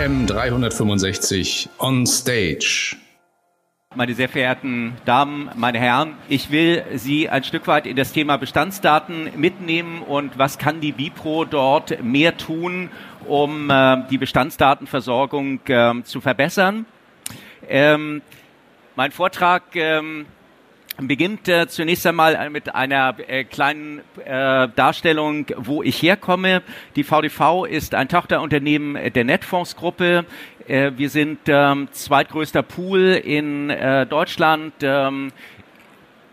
AM 0.00 0.26
365 0.26 1.68
on 1.78 2.06
stage. 2.06 2.96
Meine 3.94 4.14
sehr 4.14 4.30
verehrten 4.30 4.94
Damen, 5.04 5.50
meine 5.56 5.78
Herren, 5.78 6.14
ich 6.30 6.50
will 6.50 6.82
Sie 6.94 7.28
ein 7.28 7.44
Stück 7.44 7.66
weit 7.66 7.86
in 7.86 7.96
das 7.96 8.12
Thema 8.12 8.38
Bestandsdaten 8.38 9.28
mitnehmen 9.36 10.00
und 10.00 10.38
was 10.38 10.56
kann 10.56 10.80
die 10.80 10.92
Bipro 10.92 11.44
dort 11.44 12.02
mehr 12.02 12.38
tun, 12.38 12.88
um 13.28 13.68
äh, 13.68 13.98
die 14.08 14.16
Bestandsdatenversorgung 14.16 15.60
äh, 15.66 16.02
zu 16.04 16.22
verbessern. 16.22 16.86
Ähm, 17.68 18.22
mein 18.96 19.10
Vortrag 19.10 19.64
ähm, 19.74 20.24
beginnt 21.06 21.48
äh, 21.48 21.68
zunächst 21.68 22.06
einmal 22.06 22.50
mit 22.50 22.74
einer 22.74 23.16
äh, 23.26 23.44
kleinen 23.44 24.00
äh, 24.24 24.68
Darstellung, 24.74 25.46
wo 25.56 25.82
ich 25.82 26.02
herkomme. 26.02 26.62
Die 26.96 27.04
VDV 27.04 27.64
ist 27.64 27.94
ein 27.94 28.08
Tochterunternehmen 28.08 29.12
der 29.12 29.24
Netfonds-Gruppe. 29.24 30.24
Äh, 30.66 30.92
wir 30.96 31.10
sind 31.10 31.40
ähm, 31.46 31.88
zweitgrößter 31.92 32.62
Pool 32.62 33.20
in 33.24 33.70
äh, 33.70 34.06
Deutschland. 34.06 34.74
Ähm, 34.82 35.32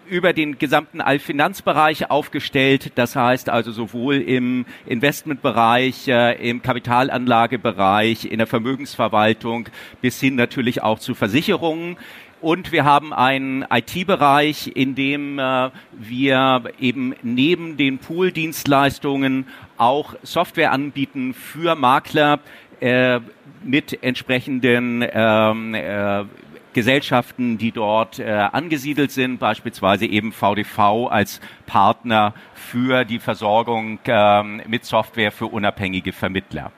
über 0.10 0.34
den 0.34 0.58
gesamten 0.58 1.02
Allfinanzbereich 1.02 2.10
aufgestellt. 2.10 2.92
Das 2.96 3.16
heißt 3.16 3.50
also 3.50 3.72
sowohl 3.72 4.16
im 4.16 4.66
Investmentbereich, 4.86 6.08
äh, 6.08 6.50
im 6.50 6.62
Kapitalanlagebereich, 6.62 8.26
in 8.26 8.38
der 8.38 8.48
Vermögensverwaltung 8.48 9.70
bis 10.02 10.20
hin 10.20 10.36
natürlich 10.36 10.82
auch 10.82 11.00
zu 11.00 11.14
Versicherungen. 11.14 11.98
Und 12.40 12.72
wir 12.72 12.86
haben 12.86 13.14
einen 13.14 13.66
IT-Bereich, 13.70 14.72
in 14.76 14.94
dem 14.94 15.40
äh, 15.40 15.70
wir 15.94 16.64
eben 16.80 17.16
neben 17.24 17.78
den 17.78 17.98
Pool-Dienstleistungen 17.98 19.48
auch 19.78 20.16
Software 20.22 20.72
anbieten 20.72 21.34
für 21.34 21.76
Makler 21.76 22.40
äh, 22.80 23.20
mit 23.64 24.04
entsprechenden 24.04 25.04
ähm, 25.12 25.74
äh, 25.74 26.26
Gesellschaften, 26.74 27.58
die 27.58 27.72
dort 27.72 28.20
äh, 28.20 28.30
angesiedelt 28.30 29.12
sind, 29.12 29.40
beispielsweise 29.40 30.06
eben 30.06 30.32
VDV 30.32 31.08
als 31.10 31.42
Partner 31.66 32.36
für 32.54 33.04
die 33.04 33.18
Versorgung 33.18 33.98
ähm, 34.06 34.62
mit 34.68 34.86
Software 34.86 35.32
für 35.32 35.48
unabhängige 35.48 36.14
Vermittler. 36.14 36.72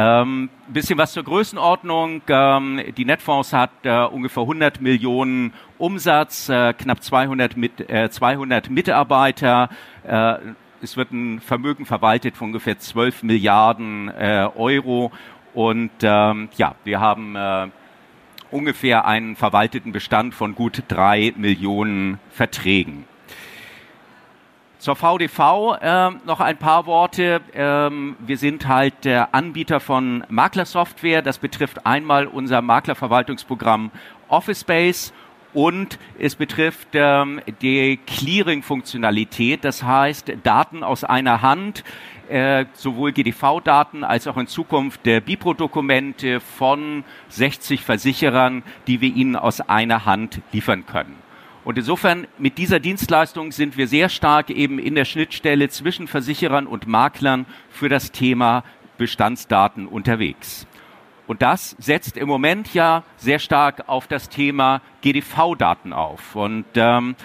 Ähm, 0.00 0.48
bisschen 0.68 0.96
was 0.96 1.12
zur 1.12 1.24
Größenordnung. 1.24 2.22
Ähm, 2.28 2.80
die 2.96 3.04
Netfonds 3.04 3.52
hat 3.52 3.72
äh, 3.82 4.04
ungefähr 4.04 4.44
100 4.44 4.80
Millionen 4.80 5.52
Umsatz, 5.76 6.48
äh, 6.48 6.72
knapp 6.72 7.02
200, 7.02 7.56
mit, 7.56 7.90
äh, 7.90 8.08
200 8.08 8.70
Mitarbeiter. 8.70 9.68
Äh, 10.04 10.34
es 10.80 10.96
wird 10.96 11.10
ein 11.10 11.40
Vermögen 11.40 11.84
verwaltet 11.84 12.36
von 12.36 12.50
ungefähr 12.50 12.78
12 12.78 13.24
Milliarden 13.24 14.06
äh, 14.16 14.48
Euro. 14.54 15.10
Und 15.52 15.90
ähm, 16.02 16.48
ja, 16.56 16.76
wir 16.84 17.00
haben 17.00 17.34
äh, 17.34 17.66
ungefähr 18.52 19.04
einen 19.04 19.34
verwalteten 19.34 19.90
Bestand 19.90 20.32
von 20.32 20.54
gut 20.54 20.84
drei 20.86 21.32
Millionen 21.36 22.20
Verträgen. 22.30 23.04
Zur 24.78 24.94
VDV 24.94 25.76
äh, 25.80 26.10
noch 26.24 26.38
ein 26.38 26.56
paar 26.56 26.86
Worte. 26.86 27.40
Ähm, 27.52 28.16
wir 28.20 28.38
sind 28.38 28.68
halt 28.68 29.04
der 29.04 29.34
Anbieter 29.34 29.80
von 29.80 30.24
Maklersoftware. 30.28 31.20
Das 31.20 31.38
betrifft 31.38 31.84
einmal 31.84 32.28
unser 32.28 32.62
Maklerverwaltungsprogramm 32.62 33.90
Office 34.28 34.60
Space 34.60 35.12
und 35.52 35.98
es 36.16 36.36
betrifft 36.36 36.90
ähm, 36.92 37.40
die 37.60 37.98
Clearing-Funktionalität. 38.06 39.64
Das 39.64 39.82
heißt, 39.82 40.32
Daten 40.44 40.84
aus 40.84 41.02
einer 41.02 41.42
Hand, 41.42 41.82
äh, 42.28 42.66
sowohl 42.74 43.10
GDV-Daten 43.10 44.04
als 44.04 44.28
auch 44.28 44.36
in 44.36 44.46
Zukunft 44.46 45.04
der 45.06 45.20
Bipro-Dokumente 45.20 46.38
von 46.38 47.02
60 47.30 47.82
Versicherern, 47.82 48.62
die 48.86 49.00
wir 49.00 49.12
Ihnen 49.12 49.34
aus 49.34 49.60
einer 49.60 50.04
Hand 50.04 50.40
liefern 50.52 50.86
können. 50.86 51.27
Und 51.68 51.76
insofern 51.76 52.26
mit 52.38 52.56
dieser 52.56 52.80
Dienstleistung 52.80 53.52
sind 53.52 53.76
wir 53.76 53.88
sehr 53.88 54.08
stark 54.08 54.48
eben 54.48 54.78
in 54.78 54.94
der 54.94 55.04
Schnittstelle 55.04 55.68
zwischen 55.68 56.08
Versicherern 56.08 56.66
und 56.66 56.86
Maklern 56.86 57.44
für 57.68 57.90
das 57.90 58.10
Thema 58.10 58.64
Bestandsdaten 58.96 59.86
unterwegs. 59.86 60.66
Und 61.26 61.42
das 61.42 61.76
setzt 61.78 62.16
im 62.16 62.26
Moment 62.26 62.72
ja 62.72 63.04
sehr 63.18 63.38
stark 63.38 63.86
auf 63.86 64.06
das 64.06 64.30
Thema 64.30 64.80
GDV-Daten 65.02 65.92
auf. 65.92 66.36
Und 66.36 66.64
ähm, 66.76 67.16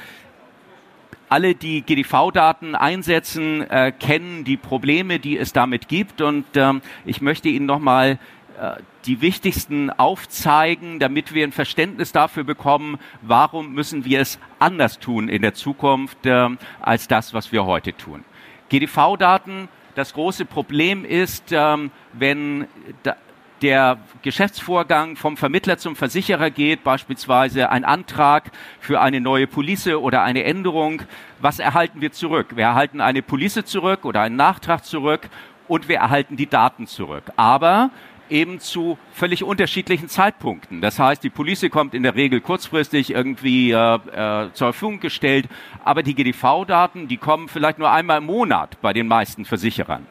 alle, 1.29 1.55
die 1.55 1.81
GDV-Daten 1.81 2.75
einsetzen, 2.75 3.61
äh, 3.61 3.93
kennen 3.97 4.43
die 4.43 4.57
Probleme, 4.57 5.19
die 5.19 5.37
es 5.37 5.53
damit 5.53 5.87
gibt. 5.87 6.19
Und 6.19 6.47
ähm, 6.55 6.81
ich 7.05 7.21
möchte 7.21 7.47
Ihnen 7.47 7.65
nochmal 7.65 8.19
äh, 8.59 8.75
die 9.05 9.21
wichtigsten 9.21 9.89
aufzeigen, 9.89 10.99
damit 10.99 11.33
wir 11.33 11.45
ein 11.45 11.51
Verständnis 11.51 12.11
dafür 12.11 12.43
bekommen, 12.43 12.99
warum 13.21 13.73
müssen 13.73 14.05
wir 14.05 14.21
es 14.21 14.39
anders 14.59 14.99
tun 14.99 15.29
in 15.29 15.41
der 15.41 15.53
Zukunft 15.53 16.25
äh, 16.25 16.49
als 16.81 17.07
das, 17.07 17.33
was 17.33 17.51
wir 17.51 17.65
heute 17.65 17.95
tun. 17.95 18.23
GDV-Daten, 18.69 19.69
das 19.95 20.13
große 20.13 20.45
Problem 20.45 21.05
ist, 21.05 21.51
ähm, 21.51 21.91
wenn 22.13 22.67
da, 23.03 23.15
der 23.61 23.97
Geschäftsvorgang 24.21 25.15
vom 25.15 25.37
Vermittler 25.37 25.77
zum 25.77 25.95
Versicherer 25.95 26.49
geht, 26.49 26.83
beispielsweise 26.83 27.69
ein 27.69 27.85
Antrag 27.85 28.51
für 28.81 28.99
eine 28.99 29.21
neue 29.21 29.47
Police 29.47 29.87
oder 29.87 30.21
eine 30.21 30.43
Änderung, 30.43 31.03
was 31.39 31.59
erhalten 31.59 32.01
wir 32.01 32.11
zurück? 32.11 32.57
Wir 32.57 32.65
erhalten 32.65 32.99
eine 32.99 33.21
Police 33.21 33.63
zurück 33.63 34.03
oder 34.03 34.21
einen 34.21 34.35
Nachtrag 34.35 34.83
zurück 34.83 35.29
und 35.69 35.87
wir 35.87 35.97
erhalten 35.97 36.35
die 36.35 36.47
Daten 36.47 36.87
zurück. 36.87 37.23
Aber 37.37 37.89
eben 38.33 38.59
zu 38.59 38.97
völlig 39.13 39.44
unterschiedlichen 39.44 40.09
Zeitpunkten. 40.09 40.81
Das 40.81 40.97
heißt, 40.97 41.23
die 41.23 41.29
Police 41.29 41.69
kommt 41.69 41.94
in 41.94 42.03
der 42.03 42.16
Regel 42.16 42.41
kurzfristig 42.41 43.11
irgendwie 43.11 43.71
äh, 43.71 43.95
äh, 43.95 44.51
zur 44.53 44.73
Verfügung 44.73 44.99
gestellt, 44.99 45.47
aber 45.85 46.01
die 46.01 46.16
GDV-Daten, 46.16 47.07
die 47.07 47.17
kommen 47.17 47.47
vielleicht 47.47 47.77
nur 47.77 47.91
einmal 47.91 48.17
im 48.17 48.25
Monat 48.25 48.81
bei 48.81 48.91
den 48.91 49.07
meisten 49.07 49.45
Versicherern. 49.45 50.07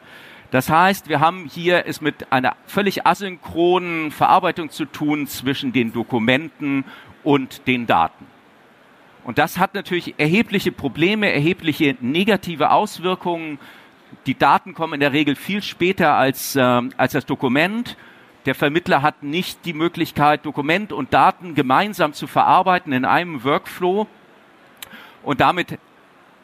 Das 0.53 0.71
heißt, 0.71 1.09
wir 1.09 1.19
haben 1.19 1.49
hier 1.51 1.85
es 1.87 2.01
mit 2.01 2.31
einer 2.31 2.57
völlig 2.67 3.07
asynchronen 3.07 4.13
Verarbeitung 4.13 4.71
zu 4.71 4.85
tun 4.85 5.27
zwischen 5.27 5.73
den 5.73 5.93
Dokumenten 5.93 6.85
und 7.25 7.67
den 7.67 7.87
Daten. 7.87 8.27
Und 9.25 9.39
das 9.39 9.59
hat 9.59 9.75
natürlich 9.75 10.15
erhebliche 10.19 10.73
Probleme, 10.73 11.33
erhebliche 11.33 11.97
negative 12.01 12.71
Auswirkungen 12.71 13.59
die 14.27 14.39
Daten 14.39 14.75
kommen 14.75 14.95
in 14.95 15.01
der 15.01 15.13
Regel 15.13 15.35
viel 15.37 15.63
später 15.63 16.15
als, 16.15 16.57
äh, 16.57 16.61
als 16.61 17.13
das 17.13 17.27
Dokument. 17.27 17.97
Der 18.45 18.55
Vermittler 18.55 19.03
hat 19.03 19.23
nicht 19.23 19.65
die 19.65 19.73
Möglichkeit, 19.73 20.45
Dokument 20.45 20.93
und 20.93 21.15
Daten 21.15 21.55
gemeinsam 21.55 22.13
zu 22.13 22.27
verarbeiten 22.27 22.93
in 22.93 23.05
einem 23.05 23.45
Workflow. 23.45 24.07
Und 25.23 25.41
damit 25.41 25.79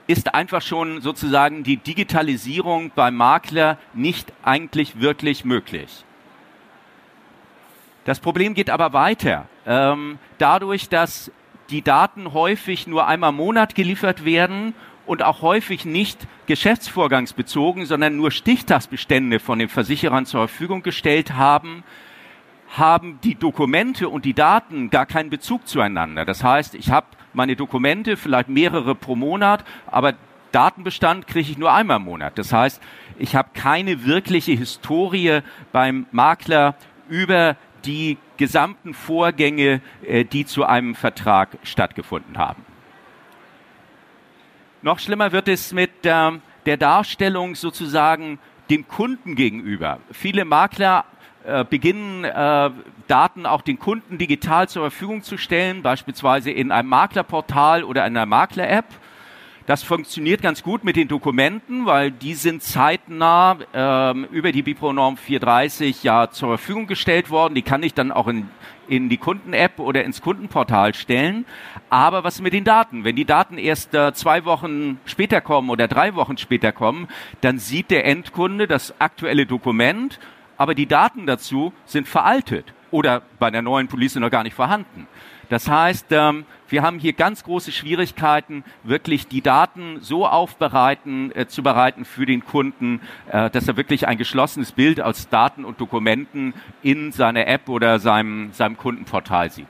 ist 0.07 0.35
einfach 0.35 0.63
schon 0.63 1.01
sozusagen 1.01 1.65
die 1.65 1.77
Digitalisierung 1.77 2.93
beim 2.95 3.17
Makler 3.17 3.79
nicht 3.95 4.33
eigentlich 4.43 5.01
wirklich 5.01 5.45
möglich. 5.45 6.05
Das 8.05 8.21
Problem 8.21 8.55
geht 8.55 8.71
aber 8.71 8.93
weiter. 8.93 9.47
Ähm, 9.67 10.19
dadurch, 10.39 10.89
dass 10.89 11.31
die 11.69 11.83
Daten 11.83 12.33
häufig 12.33 12.87
nur 12.87 13.07
einmal 13.07 13.31
im 13.31 13.37
Monat 13.37 13.75
geliefert 13.75 14.25
werden 14.25 14.73
und 15.09 15.23
auch 15.23 15.43
häufig 15.43 15.85
nicht 15.85 16.29
geschäftsvorgangsbezogen, 16.47 17.87
sondern 17.87 18.17
nur 18.17 18.31
Stichtagsbestände 18.31 19.41
von 19.41 19.59
den 19.59 19.69
Versicherern 19.69 20.27
zur 20.27 20.47
Verfügung 20.47 20.83
gestellt 20.83 21.35
haben, 21.35 21.83
haben 22.77 23.19
die 23.25 23.35
Dokumente 23.35 24.11
und 24.11 24.27
die 24.27 24.35
Daten 24.35 24.91
gar 24.91 25.07
keinen 25.07 25.31
Bezug 25.31 25.67
zueinander. 25.67 26.27
Das 26.27 26.45
heißt, 26.45 26.75
ich 26.75 26.91
habe 26.91 27.07
meine 27.33 27.57
Dokumente, 27.57 28.19
vielleicht 28.19 28.51
mehrere 28.51 28.95
pro 28.95 29.17
Monat, 29.17 29.65
aber 29.87 30.15
Datenbestand 30.53 31.27
kriege 31.27 31.51
ich 31.51 31.59
nur 31.59 31.73
einmal 31.73 31.97
im 31.97 32.05
Monat. 32.05 32.39
Das 32.39 32.53
heißt, 32.53 32.83
ich 33.19 33.35
habe 33.35 33.51
keine 33.55 34.05
wirkliche 34.05 34.53
Historie 34.53 35.41
beim 35.73 36.07
Makler 36.13 36.75
über 37.09 37.57
die 37.85 38.19
gesamten 38.37 38.93
Vorgänge, 38.93 39.81
äh, 40.07 40.25
die 40.25 40.45
zu 40.45 40.65
einem 40.65 40.95
Vertrag 40.95 41.57
stattgefunden 41.63 42.37
haben. 42.37 42.68
Noch 44.83 45.01
schlimmer 45.01 45.33
wird 45.33 45.49
es 45.49 45.73
mit 45.73 45.91
ähm, 46.05 46.41
der 46.65 46.77
Darstellung 46.77 47.57
sozusagen 47.57 48.39
dem 48.71 48.87
Kunden 48.87 49.35
gegenüber. 49.35 49.99
Viele 50.13 50.45
Makler 50.45 51.05
äh, 51.45 51.65
beginnen 51.65 52.25
äh, 52.25 52.71
Daten 53.09 53.47
auch 53.47 53.63
den 53.63 53.79
Kunden 53.81 54.19
digital 54.19 54.69
zur 54.69 54.83
Verfügung 54.83 55.23
zu 55.23 55.37
stellen, 55.37 55.83
beispielsweise 55.83 56.53
in 56.53 56.71
einem 56.71 56.89
Maklerportal 56.91 57.83
oder 57.83 58.05
einer 58.05 58.27
Makler-App. 58.27 58.85
Das 59.67 59.83
funktioniert 59.83 60.43
ganz 60.43 60.63
gut 60.63 60.85
mit 60.85 60.97
den 60.97 61.09
Dokumenten, 61.09 61.85
weil 61.85 62.11
die 62.11 62.35
sind 62.35 62.63
zeitnah 62.63 63.59
ähm, 63.75 64.29
über 64.31 64.53
die 64.53 64.63
Bipro-Norm 64.63 65.17
430 65.17 66.05
ja 66.05 66.31
zur 66.31 66.51
Verfügung 66.51 66.87
gestellt 66.87 67.31
worden. 67.31 67.55
Die 67.55 67.63
kann 67.63 67.83
ich 67.83 67.95
dann 67.95 68.13
auch 68.13 68.29
in, 68.29 68.49
in 68.89 69.09
die 69.09 69.19
Kunden-App 69.19 69.79
oder 69.79 70.05
ins 70.05 70.21
Kundenportal 70.23 70.95
stellen. 70.95 71.45
Aber 71.91 72.25
was 72.25 72.41
mit 72.41 72.53
den 72.53 72.65
Daten? 72.65 73.05
Wenn 73.05 73.17
die 73.17 73.25
Daten 73.25 73.59
erst 73.59 73.95
äh, 73.95 74.13
zwei 74.15 74.45
Wochen 74.45 74.99
später 75.05 75.41
kommen 75.41 75.71
oder 75.71 75.89
drei 75.89 76.15
Wochen 76.15 76.39
später 76.39 76.73
kommen, 76.73 77.09
dann 77.41 77.59
sieht 77.59 77.91
der 77.91 78.05
Endkunde 78.05 78.67
das 78.67 79.01
aktuelle 79.01 79.47
Dokument 79.47 80.19
aber 80.59 80.75
die 80.75 80.87
Daten 80.87 81.25
dazu 81.25 81.73
sind 81.87 82.07
veraltet 82.07 82.75
oder 82.91 83.23
bei 83.39 83.51
der 83.51 83.63
neuen 83.63 83.89
Police 83.89 84.17
noch 84.17 84.31
gar 84.31 84.43
nicht 84.43 84.55
vorhanden. 84.55 85.07
Das 85.49 85.69
heißt, 85.69 86.07
ähm, 86.11 86.45
wir 86.69 86.83
haben 86.83 86.99
hier 86.99 87.15
ganz 87.15 87.45
große 87.45 87.73
Schwierigkeiten, 87.73 88.65
wirklich 88.83 89.27
die 89.27 89.41
Daten 89.41 89.99
so 90.01 90.27
aufbereiten, 90.27 91.35
äh, 91.35 91.47
zu 91.47 91.63
bereiten 91.63 92.05
für 92.05 92.27
den 92.27 92.45
Kunden, 92.45 93.01
äh, 93.31 93.51
dass 93.51 93.69
er 93.69 93.77
wirklich 93.77 94.07
ein 94.07 94.19
geschlossenes 94.19 94.73
Bild 94.73 95.01
aus 95.01 95.29
Daten 95.29 95.65
und 95.65 95.81
Dokumenten 95.81 96.55
in 96.83 97.13
seiner 97.13 97.47
App 97.47 97.69
oder 97.69 97.99
seinem, 97.99 98.53
seinem 98.53 98.77
Kundenportal 98.77 99.51
sieht. 99.51 99.67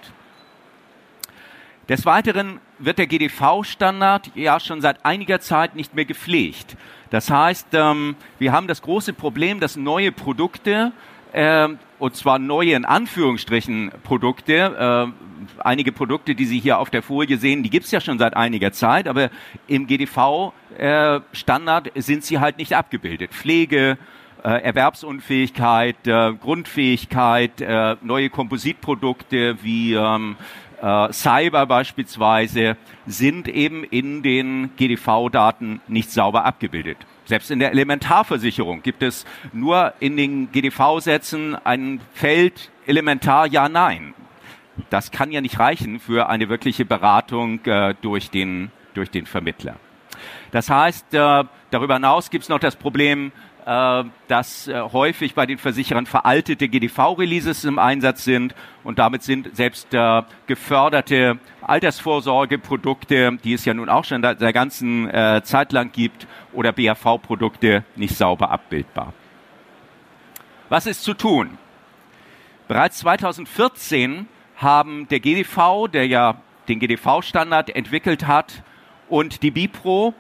Des 1.89 2.05
Weiteren 2.05 2.61
wird 2.79 2.99
der 2.99 3.07
GDV-Standard 3.07 4.33
ja 4.35 4.61
schon 4.61 4.83
seit 4.83 5.07
einiger 5.07 5.41
Zeit 5.41 5.75
nicht 5.75 5.95
mehr 5.95 6.05
gepflegt. 6.05 6.77
Das 7.11 7.31
heißt, 7.31 7.69
ähm, 7.73 8.17
wir 8.39 8.53
haben 8.53 8.67
das 8.67 8.83
große 8.83 9.15
Problem, 9.15 9.61
dass 9.61 9.77
neue 9.77 10.13
Produkte 10.13 10.93
äh, 11.33 11.69
und 11.99 12.17
zwar 12.17 12.39
neue 12.39 12.75
in 12.75 12.85
Anführungsstrichen 12.85 13.93
Produkte. 14.03 15.13
Äh, 15.13 15.29
einige 15.59 15.93
Produkte, 15.93 16.35
die 16.35 16.45
Sie 16.45 16.61
hier 16.61 16.79
auf 16.79 16.91
der 16.91 17.03
Folie 17.03 17.39
sehen, 17.39 17.63
die 17.63 17.71
gibt 17.71 17.87
es 17.87 17.91
ja 17.91 18.01
schon 18.01 18.19
seit 18.19 18.37
einiger 18.37 18.73
Zeit, 18.73 19.09
aber 19.09 19.31
im 19.67 19.87
GDV-Standard 19.87 21.97
äh, 21.97 22.01
sind 22.01 22.25
sie 22.25 22.39
halt 22.39 22.59
nicht 22.59 22.75
abgebildet. 22.75 23.33
Pflege, 23.33 23.99
äh, 24.45 24.63
Erwerbsunfähigkeit, 24.63 26.07
äh, 26.07 26.33
Grundfähigkeit, 26.35 27.61
äh, 27.61 27.97
neue 28.03 28.31
Kompositprodukte 28.31 29.63
wie 29.63 29.95
ähm, 29.95 30.37
äh, 30.81 31.13
Cyber 31.13 31.67
beispielsweise 31.67 32.77
sind 33.07 33.49
eben 33.49 33.85
in 33.85 34.23
den 34.23 34.71
GDV-Daten 34.77 35.81
nicht 35.89 36.11
sauber 36.11 36.45
abgebildet. 36.45 36.99
Selbst 37.29 37.51
in 37.51 37.59
der 37.59 37.73
Elementarversicherung 37.73 38.81
gibt 38.81 39.03
es 39.03 39.27
nur 39.53 39.93
in 40.01 40.17
den 40.17 40.51
GDV-Sätzen 40.51 41.57
ein 41.63 42.01
Feld 42.15 42.71
Elementar 42.87 43.47
Ja, 43.47 43.69
Nein. 43.69 44.15
Das 44.89 45.11
kann 45.11 45.31
ja 45.31 45.43
nicht 45.43 45.59
reichen 45.59 46.01
für 46.01 46.31
eine 46.31 46.49
wirkliche 46.49 46.87
Beratung 46.87 47.63
äh, 47.67 47.95
durch, 48.01 48.31
den, 48.31 48.71
durch 48.95 49.11
den 49.11 49.27
Vermittler. 49.27 49.77
Das 50.53 50.71
heißt, 50.71 51.13
äh, 51.13 51.45
darüber 51.71 51.95
hinaus 51.95 52.31
gibt 52.31 52.45
es 52.45 52.49
noch 52.49 52.61
das 52.61 52.77
Problem, 52.77 53.33
dass 53.69 54.67
äh, 54.67 54.81
häufig 54.81 55.35
bei 55.35 55.45
den 55.45 55.59
Versicherern 55.59 56.07
veraltete 56.07 56.69
GDV-Releases 56.69 57.65
im 57.65 57.79
Einsatz 57.79 58.25
sind 58.25 58.55
und 58.83 58.99
damit 58.99 59.23
sind 59.23 59.55
selbst 59.55 59.93
äh, 59.93 60.23
geförderte 60.47 61.39
Altersvorsorgeprodukte, 61.61 63.39
die 63.45 63.53
es 63.53 63.67
ja 63.67 63.75
nun 63.75 63.91
auch 63.91 64.07
schon 64.07 64.23
der 64.23 64.53
ganzen 64.55 65.11
äh, 65.11 65.43
Zeit 65.45 65.73
lang 65.73 65.93
gibt, 65.93 66.27
oder 66.55 66.73
BAV-Produkte 66.73 67.85
nicht 67.95 68.17
sauber 68.17 68.51
abbildbar. 68.51 69.13
Was 70.71 70.87
ist 70.87 71.03
zu 71.03 71.13
tun? 71.13 71.59
Bereits 72.69 72.99
2014 72.99 74.29
haben 74.57 75.09
der 75.09 75.21
GDV, 75.21 75.89
der 75.89 76.07
ja 76.07 76.41
den 76.69 76.81
GDV-Standard 76.81 77.69
entwickelt 77.69 78.27
hat, 78.27 78.63
und 79.11 79.43
die 79.43 79.51
BIPRO 79.51 80.15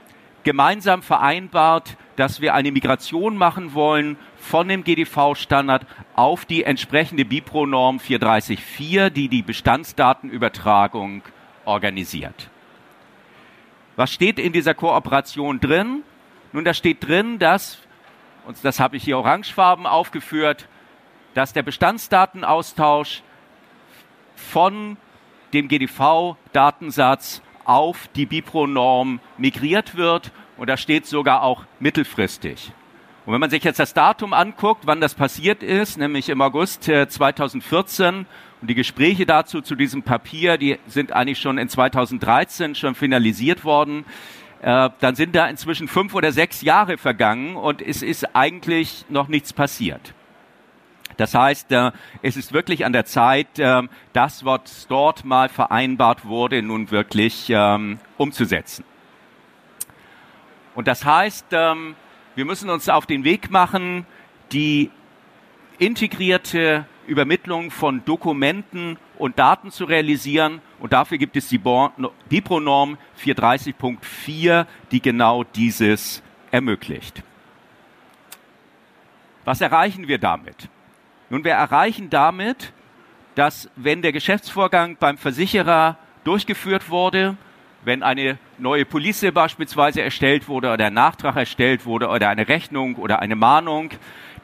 gemeinsam 0.44 1.02
vereinbart, 1.02 1.96
dass 2.18 2.40
wir 2.40 2.52
eine 2.52 2.72
Migration 2.72 3.36
machen 3.36 3.74
wollen 3.74 4.16
von 4.40 4.66
dem 4.66 4.82
GDV-Standard 4.82 5.86
auf 6.16 6.46
die 6.46 6.64
entsprechende 6.64 7.24
BIPRO-Norm 7.24 8.00
434, 8.00 9.12
die 9.12 9.28
die 9.28 9.42
Bestandsdatenübertragung 9.42 11.22
organisiert. 11.64 12.50
Was 13.94 14.12
steht 14.12 14.40
in 14.40 14.52
dieser 14.52 14.74
Kooperation 14.74 15.60
drin? 15.60 16.02
Nun, 16.52 16.64
da 16.64 16.74
steht 16.74 17.06
drin, 17.06 17.38
dass, 17.38 17.78
und 18.46 18.56
das 18.64 18.80
habe 18.80 18.96
ich 18.96 19.04
hier 19.04 19.18
orangefarben 19.18 19.86
aufgeführt, 19.86 20.66
dass 21.34 21.52
der 21.52 21.62
Bestandsdatenaustausch 21.62 23.22
von 24.34 24.96
dem 25.52 25.68
GDV-Datensatz 25.68 27.42
auf 27.64 28.08
die 28.16 28.26
BIPRO-Norm 28.26 29.20
migriert 29.36 29.96
wird 29.96 30.32
und 30.58 30.68
da 30.68 30.76
steht 30.76 31.06
sogar 31.06 31.42
auch 31.42 31.64
mittelfristig. 31.80 32.72
Und 33.24 33.32
wenn 33.34 33.40
man 33.40 33.50
sich 33.50 33.64
jetzt 33.64 33.78
das 33.78 33.94
Datum 33.94 34.32
anguckt, 34.32 34.86
wann 34.86 35.00
das 35.00 35.14
passiert 35.14 35.62
ist, 35.62 35.98
nämlich 35.98 36.28
im 36.28 36.40
August 36.40 36.84
2014, 36.84 38.14
äh, 38.14 38.24
und 38.60 38.68
die 38.68 38.74
Gespräche 38.74 39.24
dazu 39.26 39.60
zu 39.60 39.74
diesem 39.74 40.02
Papier, 40.02 40.58
die 40.58 40.78
sind 40.88 41.12
eigentlich 41.12 41.38
schon 41.38 41.58
in 41.58 41.68
2013 41.68 42.74
schon 42.74 42.94
finalisiert 42.94 43.64
worden, 43.64 44.04
äh, 44.62 44.90
dann 44.98 45.14
sind 45.14 45.36
da 45.36 45.46
inzwischen 45.46 45.86
fünf 45.86 46.14
oder 46.14 46.32
sechs 46.32 46.62
Jahre 46.62 46.98
vergangen 46.98 47.56
und 47.56 47.80
es 47.80 48.02
ist 48.02 48.34
eigentlich 48.34 49.04
noch 49.08 49.28
nichts 49.28 49.52
passiert. 49.52 50.14
Das 51.16 51.34
heißt, 51.34 51.70
äh, 51.72 51.92
es 52.22 52.36
ist 52.36 52.52
wirklich 52.52 52.84
an 52.84 52.92
der 52.92 53.04
Zeit, 53.04 53.58
äh, 53.58 53.82
das, 54.12 54.44
was 54.44 54.86
dort 54.88 55.24
mal 55.24 55.48
vereinbart 55.48 56.24
wurde, 56.24 56.62
nun 56.62 56.90
wirklich 56.90 57.46
ähm, 57.50 57.98
umzusetzen. 58.16 58.84
Und 60.78 60.86
das 60.86 61.04
heißt, 61.04 61.46
ähm, 61.50 61.96
wir 62.36 62.44
müssen 62.44 62.70
uns 62.70 62.88
auf 62.88 63.04
den 63.04 63.24
Weg 63.24 63.50
machen, 63.50 64.06
die 64.52 64.92
integrierte 65.78 66.86
Übermittlung 67.08 67.72
von 67.72 68.04
Dokumenten 68.04 68.96
und 69.18 69.40
Daten 69.40 69.72
zu 69.72 69.86
realisieren. 69.86 70.60
Und 70.78 70.92
dafür 70.92 71.18
gibt 71.18 71.36
es 71.36 71.48
die 71.48 71.58
BIPRO-Norm 71.58 72.96
430.4, 73.20 74.66
die 74.92 75.02
genau 75.02 75.42
dieses 75.42 76.22
ermöglicht. 76.52 77.24
Was 79.44 79.60
erreichen 79.60 80.06
wir 80.06 80.18
damit? 80.18 80.68
Nun, 81.28 81.42
wir 81.42 81.54
erreichen 81.54 82.08
damit, 82.08 82.72
dass 83.34 83.68
wenn 83.74 84.00
der 84.00 84.12
Geschäftsvorgang 84.12 84.96
beim 85.00 85.18
Versicherer 85.18 85.96
durchgeführt 86.22 86.88
wurde, 86.88 87.36
wenn 87.84 88.02
eine 88.02 88.38
neue 88.58 88.84
Police 88.84 89.26
beispielsweise 89.32 90.02
erstellt 90.02 90.48
wurde 90.48 90.72
oder 90.72 90.86
ein 90.86 90.94
Nachtrag 90.94 91.36
erstellt 91.36 91.86
wurde 91.86 92.08
oder 92.08 92.28
eine 92.28 92.48
Rechnung 92.48 92.96
oder 92.96 93.20
eine 93.20 93.36
Mahnung, 93.36 93.90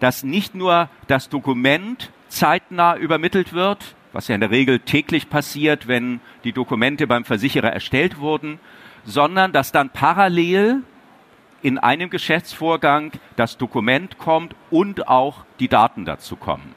dass 0.00 0.22
nicht 0.22 0.54
nur 0.54 0.88
das 1.06 1.28
Dokument 1.28 2.10
zeitnah 2.28 2.96
übermittelt 2.96 3.52
wird, 3.52 3.94
was 4.12 4.28
ja 4.28 4.34
in 4.34 4.40
der 4.40 4.50
Regel 4.50 4.80
täglich 4.80 5.28
passiert, 5.28 5.88
wenn 5.88 6.20
die 6.44 6.52
Dokumente 6.52 7.06
beim 7.06 7.24
Versicherer 7.24 7.72
erstellt 7.72 8.18
wurden, 8.18 8.60
sondern 9.04 9.52
dass 9.52 9.72
dann 9.72 9.90
parallel 9.90 10.82
in 11.62 11.78
einem 11.78 12.10
Geschäftsvorgang 12.10 13.12
das 13.36 13.56
Dokument 13.56 14.18
kommt 14.18 14.54
und 14.70 15.08
auch 15.08 15.44
die 15.60 15.68
Daten 15.68 16.04
dazu 16.04 16.36
kommen. 16.36 16.74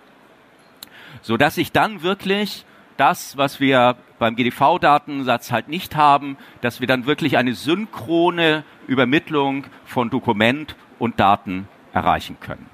Sodass 1.21 1.57
ich 1.57 1.71
dann 1.71 2.03
wirklich 2.03 2.65
das, 2.95 3.37
was 3.37 3.59
wir 3.59 3.97
beim 4.19 4.35
GDV-Datensatz 4.35 5.51
halt 5.51 5.67
nicht 5.67 5.95
haben, 5.95 6.37
dass 6.61 6.79
wir 6.79 6.87
dann 6.87 7.05
wirklich 7.05 7.37
eine 7.37 7.53
synchrone 7.53 8.63
Übermittlung 8.87 9.65
von 9.85 10.09
Dokument 10.09 10.75
und 10.99 11.19
Daten 11.19 11.67
erreichen 11.93 12.37
können. 12.39 12.67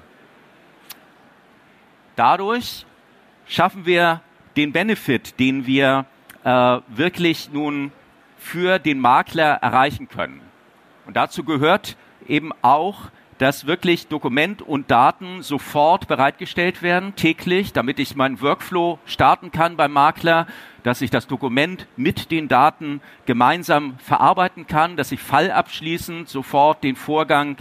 Dadurch 2.16 2.86
schaffen 3.46 3.86
wir 3.86 4.20
den 4.56 4.72
Benefit, 4.72 5.38
den 5.40 5.66
wir 5.66 6.06
äh, 6.44 6.78
wirklich 6.88 7.50
nun 7.52 7.92
für 8.38 8.78
den 8.78 9.00
Makler 9.00 9.54
erreichen 9.54 10.08
können. 10.08 10.40
Und 11.06 11.16
dazu 11.16 11.44
gehört 11.44 11.96
eben 12.26 12.52
auch, 12.62 13.10
dass 13.38 13.66
wirklich 13.66 14.08
Dokument 14.08 14.62
und 14.62 14.90
Daten 14.90 15.42
sofort 15.42 16.08
bereitgestellt 16.08 16.82
werden, 16.82 17.14
täglich, 17.16 17.72
damit 17.72 17.98
ich 17.98 18.16
meinen 18.16 18.40
Workflow 18.40 18.98
starten 19.06 19.50
kann 19.50 19.76
beim 19.76 19.92
Makler, 19.92 20.46
dass 20.82 21.00
ich 21.00 21.10
das 21.10 21.26
Dokument 21.26 21.86
mit 21.96 22.30
den 22.30 22.48
Daten 22.48 23.00
gemeinsam 23.26 23.98
verarbeiten 23.98 24.66
kann, 24.66 24.96
dass 24.96 25.12
ich 25.12 25.20
fallabschließend 25.20 26.28
sofort 26.28 26.84
den 26.84 26.96
Vorgang 26.96 27.56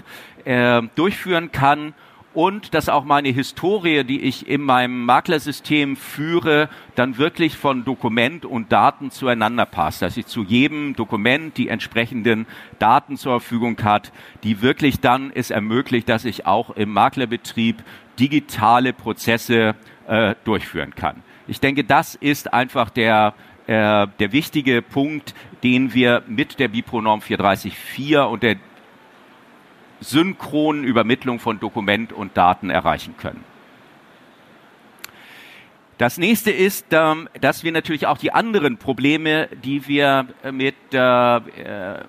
äh, 0.46 0.82
durchführen 0.96 1.52
kann 1.52 1.94
und 2.34 2.74
dass 2.74 2.90
auch 2.90 3.04
meine 3.04 3.30
Historie, 3.30 4.04
die 4.04 4.22
ich 4.22 4.48
in 4.48 4.62
meinem 4.62 5.06
Maklersystem 5.06 5.96
führe, 5.96 6.70
dann 6.96 7.18
wirklich 7.18 7.58
von 7.58 7.86
Dokument 7.86 8.46
und 8.46 8.72
Daten 8.72 9.12
zueinander 9.12 9.66
passt, 9.66 10.02
dass 10.02 10.18
ich 10.18 10.26
zu 10.26 10.44
jedem 10.44 10.96
Dokument 10.96 11.58
die 11.58 11.68
entsprechenden 11.68 12.48
Daten 12.80 13.18
zur 13.18 13.40
Verfügung 13.40 13.78
hat, 13.84 14.12
die 14.44 14.62
wirklich 14.62 15.00
dann 15.00 15.32
es 15.34 15.52
ermöglicht, 15.52 16.10
dass 16.10 16.26
ich 16.26 16.46
auch 16.46 16.72
im 16.72 16.92
Maklerbetrieb 16.92 17.84
digitale 18.20 18.94
Prozesse 18.94 19.76
äh, 20.08 20.36
durchführen 20.44 20.96
kann. 20.96 21.24
Ich 21.48 21.60
denke, 21.60 21.84
das 21.84 22.16
ist 22.16 22.54
einfach 22.54 22.90
der 22.90 23.34
äh, 23.66 24.08
der 24.20 24.32
wichtige 24.34 24.82
Punkt, 24.82 25.34
den 25.64 25.94
wir 25.94 26.24
mit 26.28 26.60
der 26.60 26.68
Bipronorm 26.68 27.22
434 27.22 28.30
und 28.30 28.44
der 28.44 28.58
synchronen 30.04 30.84
Übermittlung 30.84 31.40
von 31.40 31.60
Dokument 31.60 32.14
und 32.14 32.38
Daten 32.38 32.70
erreichen 32.70 33.16
können. 33.18 33.44
Das 35.98 36.18
nächste 36.18 36.52
ist, 36.52 36.88
ähm, 36.92 37.30
dass 37.40 37.64
wir 37.64 37.72
natürlich 37.72 38.08
auch 38.08 38.18
die 38.18 38.34
anderen 38.34 38.78
Probleme, 38.78 39.48
die 39.64 39.88
wir 39.88 40.26
mit, 40.52 40.76
äh, 40.92 41.40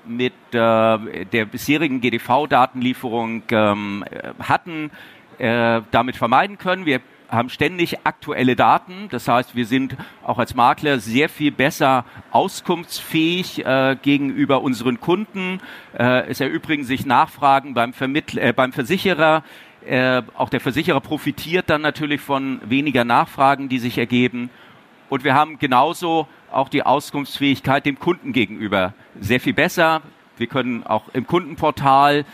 mit 0.07 0.33
äh, 0.53 1.27
der 1.27 1.45
bisherigen 1.45 2.01
GDV-Datenlieferung 2.01 3.43
ähm, 3.51 4.05
hatten, 4.41 4.91
äh, 5.39 5.83
damit 5.91 6.17
vermeiden 6.17 6.59
können. 6.59 6.87
Wir 6.87 7.01
haben 7.35 7.51
ständig 7.51 7.99
aktuelle 8.05 8.57
Daten. 8.57 9.09
Das 9.11 9.29
heißt, 9.29 9.55
wir 9.55 9.67
sind 9.67 9.97
auch 10.23 10.39
als 10.39 10.55
Makler 10.55 10.99
sehr 10.99 11.29
viel 11.29 11.51
besser 11.51 12.05
auskunftsfähig 12.31 13.65
äh, 13.65 13.97
gegenüber 14.01 14.63
unseren 14.63 15.01
Kunden. 15.01 15.61
Äh, 15.99 16.29
es 16.29 16.41
erübrigen 16.41 16.85
sich 16.85 17.07
Nachfragen 17.07 17.75
beim, 17.75 17.93
Vermittler, 17.93 18.43
äh, 18.43 18.53
beim 18.53 18.73
Versicherer. 18.73 19.43
Äh, 19.87 20.23
auch 20.37 20.49
der 20.49 20.61
Versicherer 20.61 21.01
profitiert 21.01 21.69
dann 21.69 21.83
natürlich 21.83 22.21
von 22.21 22.61
weniger 22.65 23.05
Nachfragen, 23.05 23.69
die 23.69 23.79
sich 23.79 23.99
ergeben. 23.99 24.51
Und 25.11 25.25
wir 25.25 25.35
haben 25.35 25.59
genauso 25.59 26.27
auch 26.51 26.69
die 26.69 26.83
Auskunftsfähigkeit 26.83 27.85
dem 27.85 27.99
Kunden 27.99 28.33
gegenüber 28.33 28.95
sehr 29.21 29.41
viel 29.41 29.55
besser. 29.55 30.03
Wir 30.37 30.47
können 30.47 30.85
auch 30.85 31.09
im 31.13 31.27
Kundenportal 31.27 32.25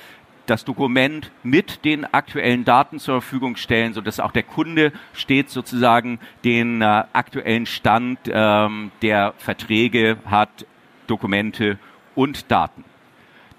das 0.50 0.64
Dokument 0.64 1.30
mit 1.45 1.85
den 1.85 2.04
aktuellen 2.04 2.64
Daten 2.64 2.99
zur 2.99 3.23
Verfügung 3.23 3.57
stellen, 3.57 3.95
sodass 3.95 4.19
auch 4.19 4.33
der 4.33 4.42
Kunde 4.42 4.92
steht 5.12 5.49
sozusagen 5.49 6.19
den 6.45 6.83
äh, 6.83 7.04
aktuellen 7.12 7.66
Stand 7.66 8.19
ähm, 8.26 8.90
der 9.00 9.35
Verträge 9.38 10.19
hat, 10.25 10.66
Dokumente 11.07 11.78
und 12.16 12.50
Daten. 12.50 12.85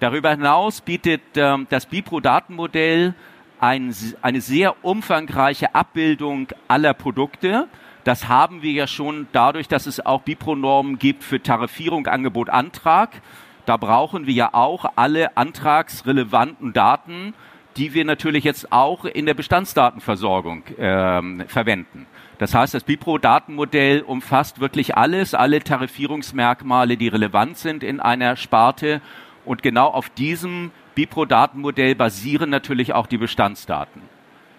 Darüber 0.00 0.30
hinaus 0.30 0.82
bietet 0.82 1.22
ähm, 1.36 1.66
das 1.70 1.86
Bipro-Datenmodell 1.86 3.14
ein, 3.58 3.94
eine 4.20 4.40
sehr 4.40 4.84
umfangreiche 4.84 5.74
Abbildung 5.74 6.48
aller 6.68 6.92
Produkte. 6.92 7.68
Das 8.04 8.28
haben 8.28 8.62
wir 8.62 8.72
ja 8.72 8.86
schon 8.86 9.28
dadurch, 9.32 9.68
dass 9.68 9.86
es 9.86 10.04
auch 10.04 10.22
Bipro-Normen 10.22 10.98
gibt 10.98 11.24
für 11.24 11.40
Tarifierung, 11.40 12.06
Angebot, 12.06 12.50
Antrag. 12.50 13.22
Da 13.66 13.76
brauchen 13.76 14.26
wir 14.26 14.34
ja 14.34 14.50
auch 14.52 14.84
alle 14.96 15.36
antragsrelevanten 15.36 16.72
Daten, 16.72 17.34
die 17.76 17.94
wir 17.94 18.04
natürlich 18.04 18.44
jetzt 18.44 18.72
auch 18.72 19.04
in 19.04 19.26
der 19.26 19.34
Bestandsdatenversorgung 19.34 20.64
ähm, 20.78 21.44
verwenden. 21.46 22.06
Das 22.38 22.54
heißt, 22.54 22.74
das 22.74 22.84
Bipro-Datenmodell 22.84 24.02
umfasst 24.02 24.60
wirklich 24.60 24.96
alles, 24.96 25.32
alle 25.32 25.60
Tarifierungsmerkmale, 25.60 26.96
die 26.96 27.08
relevant 27.08 27.56
sind 27.56 27.84
in 27.84 28.00
einer 28.00 28.36
Sparte. 28.36 29.00
Und 29.44 29.62
genau 29.62 29.88
auf 29.88 30.10
diesem 30.10 30.72
Bipro-Datenmodell 30.94 31.94
basieren 31.94 32.50
natürlich 32.50 32.94
auch 32.94 33.06
die 33.06 33.18
Bestandsdaten. 33.18 34.02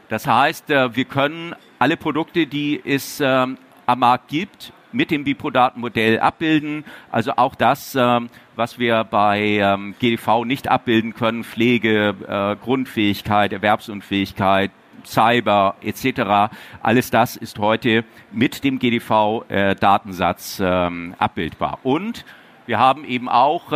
Das 0.10 0.27
heißt, 0.27 0.69
äh, 0.69 0.95
wir 0.95 1.05
können 1.05 1.55
alle 1.79 1.98
Produkte, 1.98 2.48
die 2.48 2.81
es 2.83 3.19
ähm, 3.19 3.57
am 3.86 4.00
Markt 4.00 4.29
gibt, 4.29 4.72
mit 4.94 5.12
dem 5.12 5.24
Bipro-Datenmodell 5.24 6.20
abbilden. 6.20 6.86
Also 7.12 7.34
auch 7.36 7.56
das, 7.56 7.96
ähm, 7.96 8.30
was 8.56 8.80
wir 8.80 9.04
bei 9.04 9.40
ähm, 9.40 9.96
GDV 10.00 10.46
nicht 10.46 10.68
abbilden 10.70 11.14
können, 11.14 11.44
Pflege, 11.44 12.16
äh, 12.28 12.56
Grundfähigkeit, 12.64 13.54
Erwerbsunfähigkeit, 13.54 14.72
Cyber 15.06 15.76
etc. 15.82 16.54
Alles 16.82 17.12
das 17.12 17.36
ist 17.36 17.60
heute 17.60 18.06
mit 18.32 18.64
dem 18.64 18.80
GDV-Datensatz 18.80 20.60
äh, 20.60 20.88
ähm, 20.88 21.16
abbildbar. 21.18 21.80
Und 21.84 22.26
wir 22.66 22.80
haben 22.80 23.04
eben 23.04 23.28
auch 23.28 23.74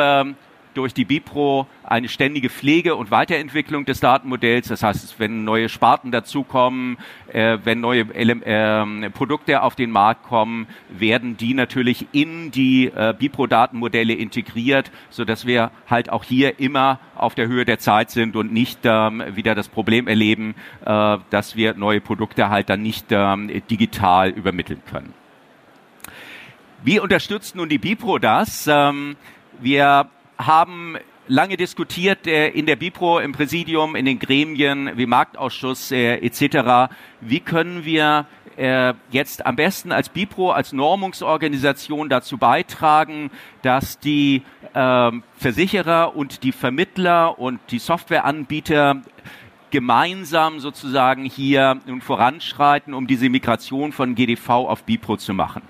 durch 0.78 0.94
die 0.94 1.06
Bipro 1.06 1.68
eine 1.84 2.08
ständige 2.08 2.50
Pflege 2.50 2.96
und 2.96 3.12
Weiterentwicklung 3.12 3.86
des 3.86 4.00
Datenmodells. 4.00 4.68
Das 4.68 4.84
heißt, 4.84 5.20
wenn 5.20 5.44
neue 5.44 5.70
Sparten 5.70 6.12
dazukommen, 6.12 6.98
äh, 7.34 7.58
wenn 7.64 7.80
neue 7.80 8.02
äh, 8.02 9.10
Produkte 9.10 9.64
auf 9.64 9.76
den 9.76 9.92
Markt 9.92 10.24
kommen, 10.24 10.68
werden 10.90 11.38
die 11.38 11.54
natürlich 11.54 12.08
in 12.12 12.52
die 12.52 12.88
äh, 12.88 13.14
Bipro-Datenmodelle 13.18 14.14
integriert, 14.14 14.92
so 15.10 15.26
dass 15.26 15.46
wir 15.46 15.72
halt 15.90 16.10
auch 16.10 16.24
hier 16.24 16.60
immer 16.60 17.00
auf 17.16 17.34
der 17.34 17.48
Höhe 17.48 17.66
der 17.66 17.80
Zeit 17.80 18.12
sind 18.12 18.36
und 18.36 18.54
nicht 18.54 18.80
ähm, 18.84 19.24
wieder 19.34 19.56
das 19.56 19.68
Problem 19.68 20.08
erleben, 20.08 20.56
äh, 20.86 21.18
dass 21.30 21.56
wir 21.56 21.74
neue 21.74 22.02
Produkte 22.02 22.50
halt 22.50 22.70
dann 22.70 22.84
nicht 22.84 23.08
ähm, 23.10 23.50
digital 23.70 24.30
übermitteln 24.30 24.82
können. 24.90 25.14
Wie 26.84 27.00
unterstützt 27.00 27.56
nun 27.56 27.70
die 27.70 27.80
Bipro 27.80 28.20
das? 28.20 28.68
Ähm, 28.68 29.16
wir 29.60 30.10
haben 30.38 30.98
lange 31.28 31.58
diskutiert 31.58 32.28
äh, 32.28 32.50
in 32.50 32.66
der 32.66 32.76
BIPRO, 32.76 33.20
im 33.20 33.32
Präsidium, 33.32 33.96
in 33.96 34.06
den 34.06 34.20
Gremien 34.20 34.92
wie 34.96 35.06
Marktausschuss 35.06 35.92
äh, 35.92 36.16
etc. 36.16 36.94
Wie 37.22 37.40
können 37.40 37.86
wir 37.86 38.26
äh, 38.56 38.94
jetzt 39.12 39.46
am 39.46 39.56
besten 39.56 39.92
als 39.92 40.10
BIPRO, 40.10 40.52
als 40.52 40.74
Normungsorganisation 40.74 42.10
dazu 42.10 42.38
beitragen, 42.38 43.30
dass 43.62 44.00
die 44.00 44.44
äh, 44.74 45.12
Versicherer 45.38 46.16
und 46.16 46.44
die 46.44 46.52
Vermittler 46.52 47.38
und 47.40 47.60
die 47.70 47.80
Softwareanbieter 47.80 49.02
gemeinsam 49.70 50.60
sozusagen 50.60 51.26
hier 51.26 51.80
nun 51.86 52.02
voranschreiten, 52.02 52.94
um 52.94 53.06
diese 53.06 53.30
Migration 53.30 53.92
von 53.92 54.16
GDV 54.16 54.50
auf 54.50 54.84
BIPRO 54.84 55.18
zu 55.18 55.34
machen. 55.34 55.62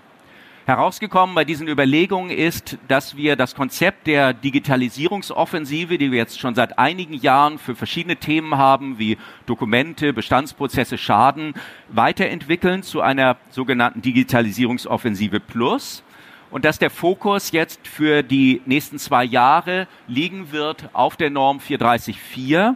Herausgekommen 0.68 1.34
bei 1.34 1.46
diesen 1.46 1.70
Überlegungen 1.70 2.30
ist, 2.30 2.78
dass 2.90 3.16
wir 3.16 3.38
das 3.38 3.56
Konzept 3.56 4.06
der 4.06 4.34
Digitalisierungsoffensive, 4.34 5.98
die 5.98 6.12
wir 6.12 6.18
jetzt 6.18 6.42
schon 6.42 6.56
seit 6.56 6.78
einigen 6.78 7.14
Jahren 7.14 7.58
für 7.58 7.74
verschiedene 7.74 8.18
Themen 8.18 8.58
haben, 8.58 9.00
wie 9.00 9.18
Dokumente, 9.46 10.12
Bestandsprozesse, 10.12 10.98
Schaden, 10.98 11.54
weiterentwickeln 11.88 12.84
zu 12.84 13.00
einer 13.00 13.38
sogenannten 13.50 14.02
Digitalisierungsoffensive 14.02 15.40
Plus. 15.40 16.04
Und 16.52 16.66
dass 16.66 16.80
der 16.80 16.90
Fokus 16.90 17.54
jetzt 17.54 17.88
für 17.88 18.22
die 18.22 18.62
nächsten 18.66 19.00
zwei 19.00 19.24
Jahre 19.24 19.88
liegen 20.10 20.52
wird 20.52 20.90
auf 20.92 21.16
der 21.16 21.30
Norm 21.30 21.62
434, 21.62 22.76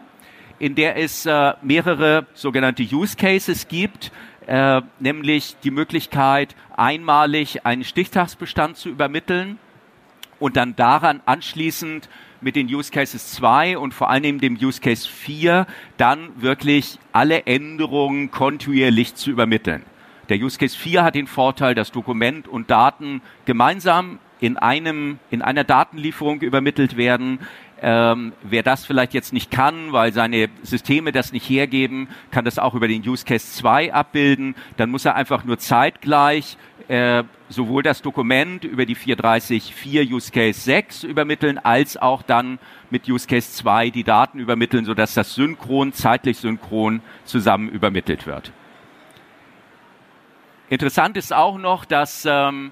in 0.60 0.76
der 0.76 0.96
es 0.96 1.26
äh, 1.26 1.56
mehrere 1.62 2.26
sogenannte 2.36 2.84
Use 2.84 3.18
Cases 3.18 3.68
gibt, 3.68 4.14
äh, 4.48 4.82
nämlich 5.00 5.56
die 5.64 5.72
Möglichkeit, 5.72 6.56
einmalig 6.76 7.66
einen 7.66 7.84
Stichtagsbestand 7.84 8.78
zu 8.78 8.90
übermitteln 8.90 9.60
und 10.40 10.58
dann 10.58 10.76
daran 10.76 11.22
anschließend 11.26 12.10
mit 12.42 12.56
den 12.56 12.68
Use 12.68 12.92
Cases 12.92 13.32
2 13.34 13.78
und 13.78 13.94
vor 13.94 14.10
allem 14.10 14.40
dem 14.40 14.56
Use 14.56 14.82
Case 14.82 15.08
4 15.08 15.68
dann 15.98 16.42
wirklich 16.42 16.98
alle 17.12 17.46
Änderungen 17.46 18.32
kontinuierlich 18.32 19.16
zu 19.16 19.30
übermitteln. 19.30 19.84
Der 20.30 20.38
Use 20.38 20.58
Case 20.58 20.78
4 20.78 21.04
hat 21.04 21.16
den 21.16 21.28
Vorteil, 21.28 21.76
dass 21.76 21.92
Dokument 21.92 22.48
und 22.48 22.72
Daten 22.72 23.22
gemeinsam 23.46 24.20
in 24.40 24.58
einem, 24.58 25.20
in 25.30 25.42
einer 25.42 25.64
Datenlieferung 25.64 26.42
übermittelt 26.42 26.98
werden. 26.98 27.40
Ähm, 27.84 28.34
wer 28.44 28.62
das 28.62 28.86
vielleicht 28.86 29.14
jetzt 29.16 29.34
nicht 29.34 29.50
kann, 29.50 29.92
weil 29.92 30.14
seine 30.14 30.50
Systeme 30.62 31.12
das 31.12 31.32
nicht 31.32 31.50
hergeben, 31.50 32.10
kann 32.30 32.46
das 32.46 32.60
auch 32.60 32.76
über 32.76 32.88
den 32.88 33.02
Use 33.08 33.26
Case 33.26 33.54
2 33.54 33.92
abbilden. 33.92 34.56
Dann 34.78 34.92
muss 34.92 35.06
er 35.06 35.16
einfach 35.16 35.44
nur 35.46 35.58
zeitgleich 35.58 36.58
äh, 36.88 37.24
sowohl 37.50 37.82
das 37.82 38.02
Dokument 38.02 38.66
über 38.66 38.86
die 38.86 38.96
434 38.96 40.12
Use 40.12 40.32
Case 40.32 40.60
6 40.60 41.04
übermitteln, 41.06 41.58
als 41.58 41.98
auch 41.98 42.22
dann 42.22 42.60
mit 42.90 43.08
Use 43.08 43.28
Case 43.28 43.52
2 43.54 43.90
die 43.90 44.04
Daten 44.04 44.40
übermitteln, 44.40 44.86
sodass 44.86 45.14
das 45.14 45.34
synchron, 45.34 45.92
zeitlich 45.94 46.38
synchron 46.38 47.02
zusammen 47.24 47.70
übermittelt 47.70 48.28
wird. 48.28 48.52
Interessant 50.70 51.18
ist 51.18 51.34
auch 51.34 51.58
noch, 51.58 51.84
dass 51.84 52.28
ähm, 52.30 52.72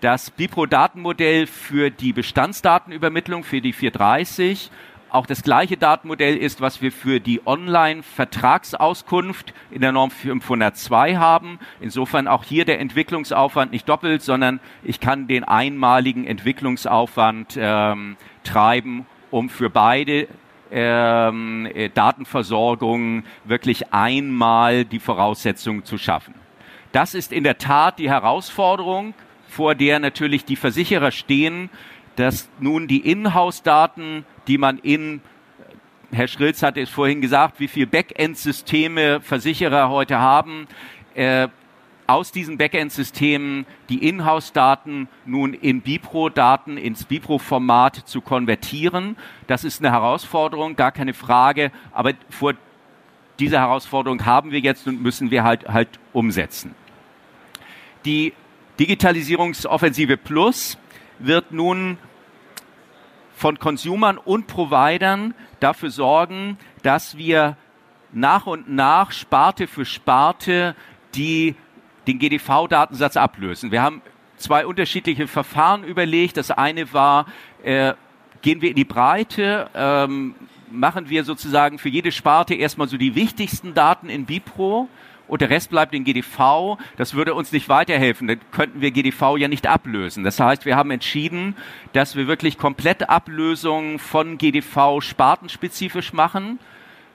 das 0.00 0.30
Bipro-Datenmodell 0.30 1.46
für 1.46 1.90
die 1.90 2.12
Bestandsdatenübermittlung 2.12 3.44
für 3.44 3.60
die 3.60 3.72
430 3.72 4.70
auch 5.10 5.26
das 5.26 5.42
gleiche 5.42 5.78
Datenmodell 5.78 6.36
ist, 6.36 6.60
was 6.60 6.82
wir 6.82 6.92
für 6.92 7.18
die 7.18 7.40
Online-Vertragsauskunft 7.46 9.54
in 9.70 9.80
der 9.80 9.92
Norm 9.92 10.10
502 10.10 11.16
haben. 11.16 11.58
Insofern 11.80 12.28
auch 12.28 12.44
hier 12.44 12.66
der 12.66 12.78
Entwicklungsaufwand 12.80 13.72
nicht 13.72 13.88
doppelt, 13.88 14.20
sondern 14.22 14.60
ich 14.82 15.00
kann 15.00 15.26
den 15.26 15.44
einmaligen 15.44 16.26
Entwicklungsaufwand 16.26 17.58
ähm, 17.58 18.18
treiben, 18.44 19.06
um 19.30 19.48
für 19.48 19.70
beide 19.70 20.28
ähm, 20.70 21.66
äh, 21.74 21.88
Datenversorgungen 21.88 23.24
wirklich 23.44 23.94
einmal 23.94 24.84
die 24.84 25.00
Voraussetzungen 25.00 25.86
zu 25.86 25.96
schaffen. 25.96 26.34
Das 26.92 27.14
ist 27.14 27.32
in 27.32 27.44
der 27.44 27.56
Tat 27.56 27.98
die 27.98 28.10
Herausforderung 28.10 29.14
vor 29.48 29.74
der 29.74 29.98
natürlich 29.98 30.44
die 30.44 30.56
Versicherer 30.56 31.10
stehen, 31.10 31.70
dass 32.16 32.48
nun 32.60 32.86
die 32.86 33.10
Inhouse-Daten, 33.10 34.24
die 34.46 34.58
man 34.58 34.78
in 34.78 35.20
Herr 36.10 36.26
Schrilz 36.26 36.62
hat 36.62 36.78
es 36.78 36.88
vorhin 36.88 37.20
gesagt, 37.20 37.60
wie 37.60 37.68
viele 37.68 37.86
Backend-Systeme 37.86 39.20
Versicherer 39.20 39.90
heute 39.90 40.18
haben, 40.18 40.66
äh, 41.14 41.48
aus 42.06 42.32
diesen 42.32 42.56
Backend-Systemen 42.56 43.66
die 43.90 44.08
Inhouse-Daten 44.08 45.08
nun 45.26 45.52
in 45.52 45.82
Bipro-Daten, 45.82 46.78
ins 46.78 47.04
Bipro-Format 47.04 47.96
zu 47.96 48.22
konvertieren. 48.22 49.16
Das 49.46 49.64
ist 49.64 49.80
eine 49.80 49.92
Herausforderung, 49.92 50.76
gar 50.76 50.92
keine 50.92 51.12
Frage, 51.12 51.70
aber 51.92 52.14
vor 52.30 52.54
dieser 53.38 53.60
Herausforderung 53.60 54.24
haben 54.24 54.50
wir 54.50 54.60
jetzt 54.60 54.86
und 54.86 55.02
müssen 55.02 55.30
wir 55.30 55.44
halt, 55.44 55.68
halt 55.68 56.00
umsetzen. 56.14 56.74
Die 58.06 58.32
Digitalisierungsoffensive 58.78 60.16
Plus 60.16 60.78
wird 61.18 61.52
nun 61.52 61.98
von 63.34 63.58
Consumern 63.58 64.18
und 64.18 64.46
Providern 64.46 65.34
dafür 65.60 65.90
sorgen, 65.90 66.58
dass 66.82 67.16
wir 67.16 67.56
nach 68.12 68.46
und 68.46 68.70
nach 68.70 69.12
Sparte 69.12 69.66
für 69.66 69.84
Sparte 69.84 70.74
die 71.14 71.54
den 72.06 72.18
GDV-Datensatz 72.18 73.16
ablösen. 73.16 73.70
Wir 73.70 73.82
haben 73.82 74.02
zwei 74.36 74.66
unterschiedliche 74.66 75.26
Verfahren 75.26 75.84
überlegt. 75.84 76.36
Das 76.36 76.50
eine 76.50 76.92
war, 76.92 77.26
äh, 77.62 77.94
gehen 78.42 78.62
wir 78.62 78.70
in 78.70 78.76
die 78.76 78.84
Breite, 78.84 79.68
ähm, 79.74 80.34
machen 80.70 81.08
wir 81.08 81.24
sozusagen 81.24 81.78
für 81.78 81.88
jede 81.88 82.12
Sparte 82.12 82.54
erstmal 82.54 82.88
so 82.88 82.96
die 82.96 83.14
wichtigsten 83.14 83.74
Daten 83.74 84.08
in 84.08 84.26
Bipro 84.26 84.88
und 85.28 85.40
der 85.40 85.50
Rest 85.50 85.70
bleibt 85.70 85.94
in 85.94 86.04
GDV. 86.04 86.78
Das 86.96 87.14
würde 87.14 87.34
uns 87.34 87.52
nicht 87.52 87.68
weiterhelfen. 87.68 88.26
Dann 88.26 88.40
könnten 88.50 88.80
wir 88.80 88.90
GDV 88.90 89.36
ja 89.36 89.48
nicht 89.48 89.66
ablösen. 89.66 90.24
Das 90.24 90.40
heißt, 90.40 90.64
wir 90.64 90.76
haben 90.76 90.90
entschieden, 90.90 91.56
dass 91.92 92.16
wir 92.16 92.26
wirklich 92.26 92.58
komplette 92.58 93.08
Ablösungen 93.08 93.98
von 93.98 94.38
GDV 94.38 95.00
spartenspezifisch 95.00 96.12
machen. 96.12 96.58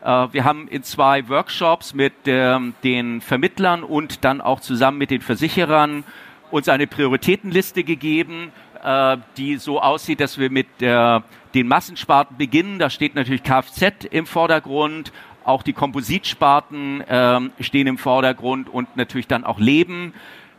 Äh, 0.03 0.27
wir 0.31 0.43
haben 0.43 0.67
in 0.67 0.83
zwei 0.83 1.27
Workshops 1.29 1.93
mit 1.93 2.13
ähm, 2.25 2.73
den 2.83 3.21
Vermittlern 3.21 3.83
und 3.83 4.23
dann 4.23 4.41
auch 4.41 4.59
zusammen 4.59 4.97
mit 4.97 5.11
den 5.11 5.21
Versicherern 5.21 6.03
uns 6.51 6.69
eine 6.69 6.85
Prioritätenliste 6.85 7.83
gegeben, 7.83 8.51
äh, 8.83 9.17
die 9.37 9.57
so 9.57 9.81
aussieht, 9.81 10.19
dass 10.19 10.37
wir 10.37 10.51
mit 10.51 10.67
den 10.79 11.67
Massensparten 11.67 12.37
beginnen. 12.37 12.79
Da 12.79 12.89
steht 12.89 13.15
natürlich 13.15 13.43
Kfz 13.43 14.05
im 14.11 14.25
Vordergrund, 14.25 15.11
auch 15.45 15.63
die 15.63 15.73
Kompositsparten 15.73 17.03
ähm, 17.07 17.51
stehen 17.59 17.87
im 17.87 17.97
Vordergrund 17.97 18.69
und 18.69 18.95
natürlich 18.95 19.27
dann 19.27 19.43
auch 19.43 19.59
Leben, 19.59 20.13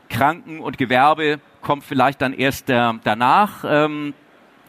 Kranken 0.08 0.60
und 0.60 0.78
Gewerbe 0.78 1.40
kommt 1.62 1.84
vielleicht 1.84 2.22
dann 2.22 2.32
erst 2.32 2.70
äh, 2.70 2.92
danach. 3.02 3.64
Ähm, 3.66 4.14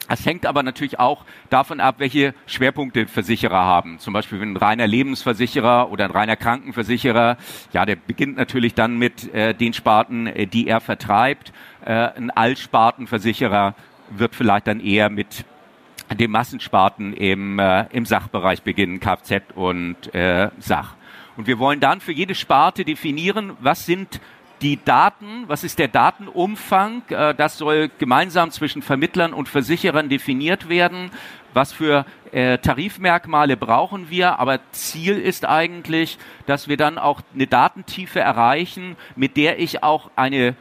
es 0.08 0.26
hängt 0.26 0.46
aber 0.46 0.62
natürlich 0.62 1.00
auch 1.00 1.26
davon 1.50 1.80
ab, 1.80 1.96
welche 1.98 2.36
Schwerpunkte 2.46 3.08
Versicherer 3.08 3.66
haben. 3.66 3.98
Zum 4.00 4.14
Beispiel 4.14 4.42
ein 4.42 4.56
reiner 4.56 4.86
Lebensversicherer 4.86 5.92
oder 5.92 6.06
ein 6.06 6.12
reiner 6.12 6.36
Krankenversicherer. 6.36 7.38
Ja, 7.74 7.86
der 7.86 7.96
beginnt 7.96 8.38
natürlich 8.38 8.76
dann 8.76 8.98
mit 8.98 9.34
äh, 9.34 9.56
den 9.56 9.74
Sparten, 9.74 10.28
äh, 10.28 10.46
die 10.46 10.68
er 10.68 10.80
vertreibt. 10.80 11.54
Äh, 11.84 11.92
ein 11.92 12.30
Altspartenversicherer 12.30 13.74
wird 14.12 14.36
vielleicht 14.36 14.68
dann 14.68 14.80
eher 14.80 15.10
mit 15.10 15.46
den 16.14 16.32
Massensparten 16.32 17.14
im, 17.14 17.60
äh, 17.60 17.86
im 17.92 18.06
Sachbereich 18.06 18.62
beginnen, 18.62 19.00
Kfz 19.00 19.42
und 19.56 20.14
äh, 20.14 20.50
Sach. 20.60 20.96
Und 21.38 21.48
wir 21.48 21.60
wollen 21.60 21.80
dann 21.80 22.00
für 22.00 22.14
jede 22.14 22.36
Sparte 22.36 22.86
definieren, 22.86 23.58
was 23.60 23.86
sind 23.86 24.22
die 24.62 24.80
Daten, 24.84 25.44
was 25.48 25.64
ist 25.64 25.80
der 25.80 25.88
Datenumfang? 25.88 27.04
Äh, 27.10 27.36
das 27.36 27.58
soll 27.58 27.90
gemeinsam 28.00 28.52
zwischen 28.52 28.82
Vermittlern 28.82 29.34
und 29.34 29.50
Versicherern 29.50 30.10
definiert 30.10 30.70
werden. 30.70 31.12
Was 31.54 31.72
für 31.72 32.06
äh, 32.32 32.58
Tarifmerkmale 32.58 33.58
brauchen 33.58 34.10
wir? 34.10 34.40
Aber 34.40 34.60
Ziel 34.72 35.18
ist 35.18 35.46
eigentlich, 35.46 36.18
dass 36.46 36.68
wir 36.68 36.78
dann 36.78 36.98
auch 36.98 37.22
eine 37.34 37.48
Datentiefe 37.48 38.20
erreichen, 38.20 38.96
mit 39.16 39.38
der 39.38 39.60
ich 39.60 39.84
auch 39.84 40.12
eine 40.16 40.56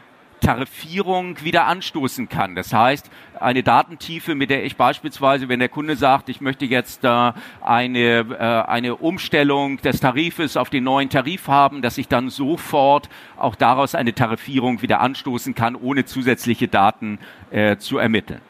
Tarifierung 0.44 1.42
wieder 1.42 1.66
anstoßen 1.66 2.28
kann. 2.28 2.54
Das 2.54 2.72
heißt, 2.72 3.10
eine 3.40 3.62
Datentiefe, 3.62 4.34
mit 4.34 4.50
der 4.50 4.64
ich 4.64 4.76
beispielsweise, 4.76 5.48
wenn 5.48 5.58
der 5.58 5.70
Kunde 5.70 5.96
sagt, 5.96 6.28
ich 6.28 6.40
möchte 6.40 6.66
jetzt 6.66 7.02
äh, 7.04 7.32
eine, 7.62 8.18
äh, 8.20 8.70
eine 8.70 8.96
Umstellung 8.96 9.78
des 9.78 10.00
Tarifes 10.00 10.56
auf 10.56 10.68
den 10.68 10.84
neuen 10.84 11.08
Tarif 11.08 11.48
haben, 11.48 11.80
dass 11.80 11.96
ich 11.96 12.08
dann 12.08 12.28
sofort 12.28 13.08
auch 13.36 13.54
daraus 13.54 13.94
eine 13.94 14.14
Tarifierung 14.14 14.82
wieder 14.82 15.00
anstoßen 15.00 15.54
kann, 15.54 15.76
ohne 15.76 16.04
zusätzliche 16.04 16.68
Daten 16.68 17.18
äh, 17.50 17.78
zu 17.78 17.96
ermitteln. 17.96 18.40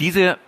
Diese 0.00 0.38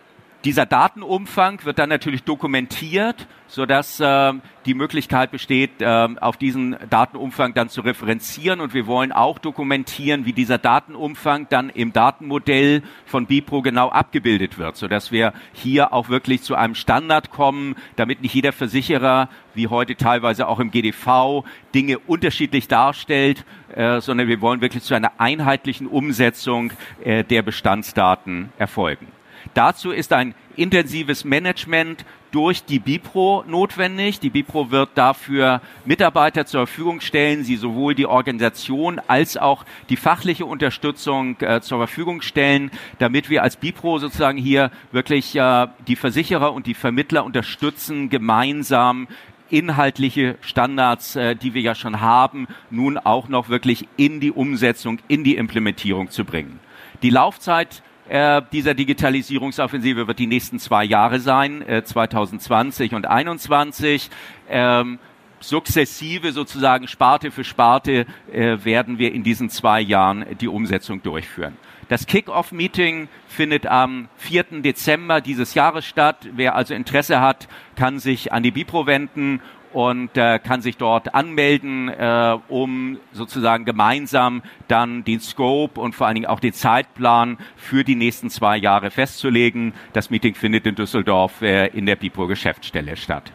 dieser 0.44 0.66
Datenumfang 0.66 1.64
wird 1.64 1.78
dann 1.78 1.88
natürlich 1.88 2.24
dokumentiert, 2.24 3.26
sodass 3.46 4.00
äh, 4.00 4.32
die 4.66 4.74
Möglichkeit 4.74 5.30
besteht, 5.30 5.80
äh, 5.80 6.08
auf 6.20 6.36
diesen 6.36 6.76
Datenumfang 6.90 7.54
dann 7.54 7.68
zu 7.68 7.82
referenzieren. 7.82 8.60
Und 8.60 8.74
wir 8.74 8.86
wollen 8.86 9.12
auch 9.12 9.38
dokumentieren, 9.38 10.24
wie 10.24 10.32
dieser 10.32 10.58
Datenumfang 10.58 11.46
dann 11.48 11.70
im 11.70 11.92
Datenmodell 11.92 12.82
von 13.06 13.26
Bipro 13.26 13.62
genau 13.62 13.90
abgebildet 13.90 14.58
wird, 14.58 14.76
sodass 14.76 15.12
wir 15.12 15.32
hier 15.52 15.92
auch 15.92 16.08
wirklich 16.08 16.42
zu 16.42 16.54
einem 16.54 16.74
Standard 16.74 17.30
kommen, 17.30 17.76
damit 17.96 18.22
nicht 18.22 18.34
jeder 18.34 18.52
Versicherer, 18.52 19.28
wie 19.54 19.68
heute 19.68 19.96
teilweise 19.96 20.48
auch 20.48 20.58
im 20.58 20.70
GDV, 20.70 21.44
Dinge 21.74 21.98
unterschiedlich 21.98 22.68
darstellt, 22.68 23.44
äh, 23.74 24.00
sondern 24.00 24.28
wir 24.28 24.40
wollen 24.40 24.60
wirklich 24.60 24.82
zu 24.82 24.94
einer 24.94 25.12
einheitlichen 25.18 25.86
Umsetzung 25.86 26.72
äh, 27.04 27.22
der 27.22 27.42
Bestandsdaten 27.42 28.52
erfolgen. 28.58 29.06
Dazu 29.54 29.90
ist 29.90 30.12
ein 30.12 30.34
intensives 30.56 31.24
Management 31.24 32.04
durch 32.30 32.64
die 32.64 32.78
Bipro 32.78 33.44
notwendig. 33.46 34.18
Die 34.18 34.30
Bipro 34.30 34.70
wird 34.70 34.90
dafür 34.94 35.60
Mitarbeiter 35.84 36.46
zur 36.46 36.66
Verfügung 36.66 37.00
stellen, 37.00 37.44
sie 37.44 37.56
sowohl 37.56 37.94
die 37.94 38.06
Organisation 38.06 39.00
als 39.06 39.36
auch 39.36 39.64
die 39.90 39.96
fachliche 39.96 40.46
Unterstützung 40.46 41.36
äh, 41.40 41.60
zur 41.60 41.78
Verfügung 41.78 42.22
stellen, 42.22 42.70
damit 42.98 43.30
wir 43.30 43.42
als 43.42 43.56
Bipro 43.56 43.98
sozusagen 43.98 44.38
hier 44.38 44.70
wirklich 44.90 45.36
äh, 45.36 45.66
die 45.86 45.96
Versicherer 45.96 46.52
und 46.52 46.66
die 46.66 46.74
Vermittler 46.74 47.24
unterstützen, 47.24 48.08
gemeinsam 48.08 49.08
inhaltliche 49.50 50.36
Standards, 50.40 51.14
äh, 51.14 51.36
die 51.36 51.52
wir 51.52 51.60
ja 51.60 51.74
schon 51.74 52.00
haben, 52.00 52.48
nun 52.70 52.96
auch 52.96 53.28
noch 53.28 53.50
wirklich 53.50 53.86
in 53.98 54.20
die 54.20 54.32
Umsetzung, 54.32 54.98
in 55.08 55.22
die 55.22 55.36
Implementierung 55.36 56.10
zu 56.10 56.24
bringen. 56.24 56.58
Die 57.02 57.10
Laufzeit 57.10 57.82
äh, 58.12 58.42
dieser 58.52 58.74
Digitalisierungsoffensive 58.74 60.06
wird 60.06 60.18
die 60.18 60.26
nächsten 60.26 60.58
zwei 60.58 60.84
Jahre 60.84 61.18
sein, 61.18 61.66
äh, 61.66 61.82
2020 61.82 62.94
und 62.94 63.04
2021. 63.04 64.10
Ähm, 64.50 64.98
sukzessive 65.40 66.32
sozusagen 66.32 66.88
Sparte 66.88 67.30
für 67.30 67.42
Sparte 67.42 68.04
äh, 68.30 68.58
werden 68.64 68.98
wir 68.98 69.14
in 69.14 69.22
diesen 69.22 69.48
zwei 69.48 69.80
Jahren 69.80 70.26
die 70.42 70.48
Umsetzung 70.48 71.02
durchführen. 71.02 71.56
Das 71.88 72.06
Kick-Off-Meeting 72.06 73.08
findet 73.28 73.66
am 73.66 74.08
4. 74.18 74.60
Dezember 74.62 75.22
dieses 75.22 75.54
Jahres 75.54 75.86
statt. 75.86 76.28
Wer 76.34 76.54
also 76.54 76.74
Interesse 76.74 77.20
hat, 77.20 77.48
kann 77.76 77.98
sich 77.98 78.30
an 78.30 78.42
die 78.42 78.50
Bipro 78.50 78.86
wenden 78.86 79.40
und 79.72 80.16
äh, 80.16 80.38
kann 80.38 80.62
sich 80.62 80.76
dort 80.76 81.14
anmelden, 81.14 81.88
äh, 81.88 82.38
um 82.48 82.98
sozusagen 83.12 83.64
gemeinsam 83.64 84.42
dann 84.68 85.04
den 85.04 85.20
Scope 85.20 85.80
und 85.80 85.94
vor 85.94 86.06
allen 86.06 86.14
Dingen 86.14 86.26
auch 86.26 86.40
den 86.40 86.52
Zeitplan 86.52 87.38
für 87.56 87.84
die 87.84 87.94
nächsten 87.94 88.30
zwei 88.30 88.56
Jahre 88.56 88.90
festzulegen. 88.90 89.72
Das 89.92 90.10
Meeting 90.10 90.34
findet 90.34 90.66
in 90.66 90.74
Düsseldorf 90.74 91.42
äh, 91.42 91.68
in 91.68 91.86
der 91.86 91.96
BIPO 91.96 92.26
Geschäftsstelle 92.26 92.96
statt. 92.96 93.32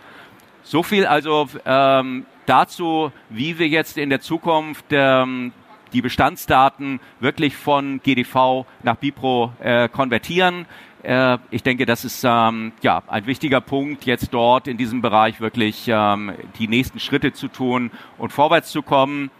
So 0.63 0.84
viel 0.84 1.06
also 1.06 1.47
ähm, 1.65 2.26
dazu, 2.45 3.12
wie 3.30 3.58
wir 3.58 3.67
jetzt 3.67 3.97
in 3.97 4.10
der 4.10 4.19
Zukunft 4.19 4.86
ähm, 4.91 5.54
die 5.93 6.02
Bestandsdaten 6.02 7.00
wirklich 7.19 7.56
von 7.56 8.02
GDV 8.04 8.65
nach 8.84 8.97
Bipro 8.97 9.54
äh, 9.60 9.88
konvertieren. 9.89 10.65
Äh, 11.08 11.38
ich 11.52 11.63
denke, 11.63 11.86
das 11.86 12.04
ist 12.04 12.26
ähm, 12.26 12.74
ja 12.82 13.02
ein 13.08 13.26
wichtiger 13.28 13.62
Punkt, 13.62 14.06
jetzt 14.06 14.34
dort 14.34 14.67
in 14.67 14.76
diesem 14.76 15.02
Bereich 15.02 15.39
wirklich 15.39 15.86
ähm, 15.88 16.34
die 16.60 16.67
nächsten 16.67 17.00
Schritte 17.00 17.32
zu 17.32 17.48
tun 17.48 17.91
und 18.17 18.34
vorwärts 18.34 18.72
zu 18.72 18.82
kommen. 18.82 19.32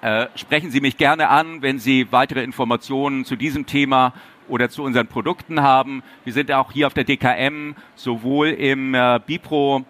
Äh, 0.00 0.28
sprechen 0.36 0.70
Sie 0.70 0.80
mich 0.80 0.98
gerne 0.98 1.28
an, 1.28 1.60
wenn 1.60 1.80
Sie 1.80 2.12
weitere 2.12 2.44
Informationen 2.44 3.24
zu 3.24 3.34
diesem 3.34 3.66
Thema 3.66 4.12
oder 4.46 4.70
zu 4.70 4.84
unseren 4.84 5.08
Produkten 5.08 5.60
haben. 5.60 6.04
Wir 6.22 6.32
sind 6.32 6.52
auch 6.52 6.70
hier 6.70 6.86
auf 6.86 6.94
der 6.94 7.02
DKM 7.02 7.74
sowohl 7.96 8.50
im 8.50 8.94
äh, 8.94 9.18
Bipro 9.26 9.84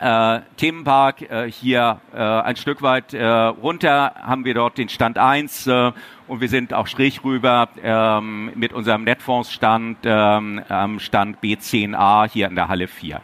äh, 0.00 0.40
Themenpark 0.56 1.22
äh, 1.22 1.50
hier 1.50 2.00
äh, 2.12 2.18
ein 2.18 2.56
Stück 2.56 2.82
weit 2.82 3.14
äh, 3.14 3.24
runter 3.24 4.14
haben 4.22 4.44
wir 4.44 4.54
dort 4.54 4.78
den 4.78 4.88
Stand 4.88 5.18
1 5.18 5.66
äh, 5.66 5.92
und 6.26 6.40
wir 6.40 6.48
sind 6.48 6.74
auch 6.74 6.86
schräg 6.86 7.22
rüber 7.24 7.68
ähm, 7.82 8.50
mit 8.54 8.72
unserem 8.72 9.04
Netfonds-Stand 9.04 9.98
ähm, 10.04 10.62
am 10.68 10.98
Stand 10.98 11.38
B10a 11.40 12.28
hier 12.28 12.48
in 12.48 12.54
der 12.54 12.68
Halle 12.68 12.88
4. 12.88 13.20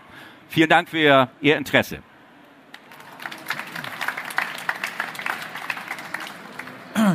Vielen 0.48 0.68
Dank 0.68 0.88
für 0.88 1.28
Ihr 1.40 1.56
Interesse. 1.56 2.00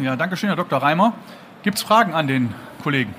Ja, 0.01 0.15
danke 0.15 0.35
schön, 0.35 0.49
Herr 0.49 0.55
Dr. 0.55 0.81
Reimer. 0.81 1.13
Gibt 1.63 1.77
es 1.77 1.83
Fragen 1.83 2.13
an 2.13 2.27
den 2.27 2.53
Kollegen? 2.81 3.13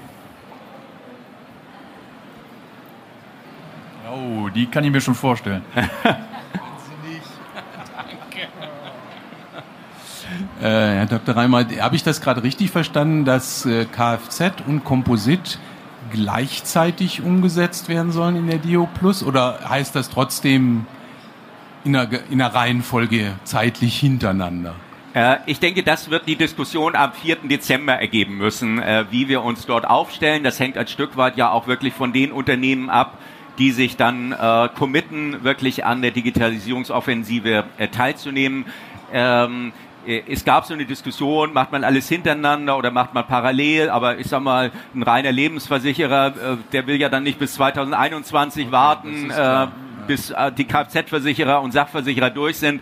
Oh, 4.10 4.48
die 4.48 4.66
kann 4.66 4.84
ich 4.84 4.90
mir 4.90 5.00
schon 5.00 5.14
vorstellen. 5.14 5.62
Herr 10.68 11.06
Dr. 11.06 11.36
Reimer, 11.36 11.66
habe 11.80 11.96
ich 11.96 12.02
das 12.02 12.20
gerade 12.20 12.42
richtig 12.42 12.70
verstanden, 12.70 13.24
dass 13.24 13.66
äh, 13.66 13.84
Kfz 13.84 14.62
und 14.66 14.84
Komposit 14.84 15.58
gleichzeitig 16.12 17.22
umgesetzt 17.22 17.88
werden 17.88 18.12
sollen 18.12 18.36
in 18.36 18.46
der 18.46 18.58
Dio 18.58 18.88
Plus? 18.98 19.22
Oder 19.22 19.60
heißt 19.68 19.94
das 19.94 20.10
trotzdem 20.10 20.86
in 21.84 21.92
der, 21.92 22.08
in 22.30 22.38
der 22.38 22.54
Reihenfolge 22.54 23.32
zeitlich 23.44 23.98
hintereinander? 23.98 24.74
Äh, 25.14 25.38
ich 25.46 25.60
denke, 25.60 25.82
das 25.82 26.10
wird 26.10 26.26
die 26.26 26.36
Diskussion 26.36 26.94
am 26.94 27.12
4. 27.12 27.36
Dezember 27.44 27.94
ergeben 27.94 28.36
müssen, 28.36 28.80
äh, 28.80 29.06
wie 29.10 29.28
wir 29.28 29.42
uns 29.42 29.66
dort 29.66 29.86
aufstellen. 29.86 30.44
Das 30.44 30.60
hängt 30.60 30.76
ein 30.76 30.86
Stück 30.88 31.16
weit 31.16 31.36
ja 31.36 31.50
auch 31.50 31.66
wirklich 31.66 31.94
von 31.94 32.12
den 32.12 32.32
Unternehmen 32.32 32.90
ab, 32.90 33.18
die 33.58 33.70
sich 33.70 33.96
dann 33.96 34.32
äh, 34.32 34.68
committen, 34.76 35.42
wirklich 35.42 35.84
an 35.84 36.02
der 36.02 36.10
Digitalisierungsoffensive 36.10 37.64
äh, 37.78 37.88
teilzunehmen. 37.88 38.66
Ähm, 39.12 39.68
äh, 39.68 39.95
es 40.06 40.44
gab 40.44 40.66
so 40.66 40.74
eine 40.74 40.84
Diskussion, 40.84 41.52
macht 41.52 41.72
man 41.72 41.82
alles 41.82 42.08
hintereinander 42.08 42.76
oder 42.78 42.90
macht 42.90 43.12
man 43.12 43.26
parallel, 43.26 43.90
aber 43.90 44.18
ich 44.18 44.28
sag 44.28 44.40
mal, 44.40 44.70
ein 44.94 45.02
reiner 45.02 45.32
Lebensversicherer, 45.32 46.26
äh, 46.28 46.56
der 46.72 46.86
will 46.86 47.00
ja 47.00 47.08
dann 47.08 47.24
nicht 47.24 47.38
bis 47.38 47.54
2021 47.54 48.70
warten, 48.70 49.30
äh, 49.30 49.66
bis 50.06 50.30
äh, 50.30 50.52
die 50.52 50.64
Kfz-Versicherer 50.64 51.60
und 51.60 51.72
Sachversicherer 51.72 52.30
durch 52.30 52.58
sind. 52.58 52.80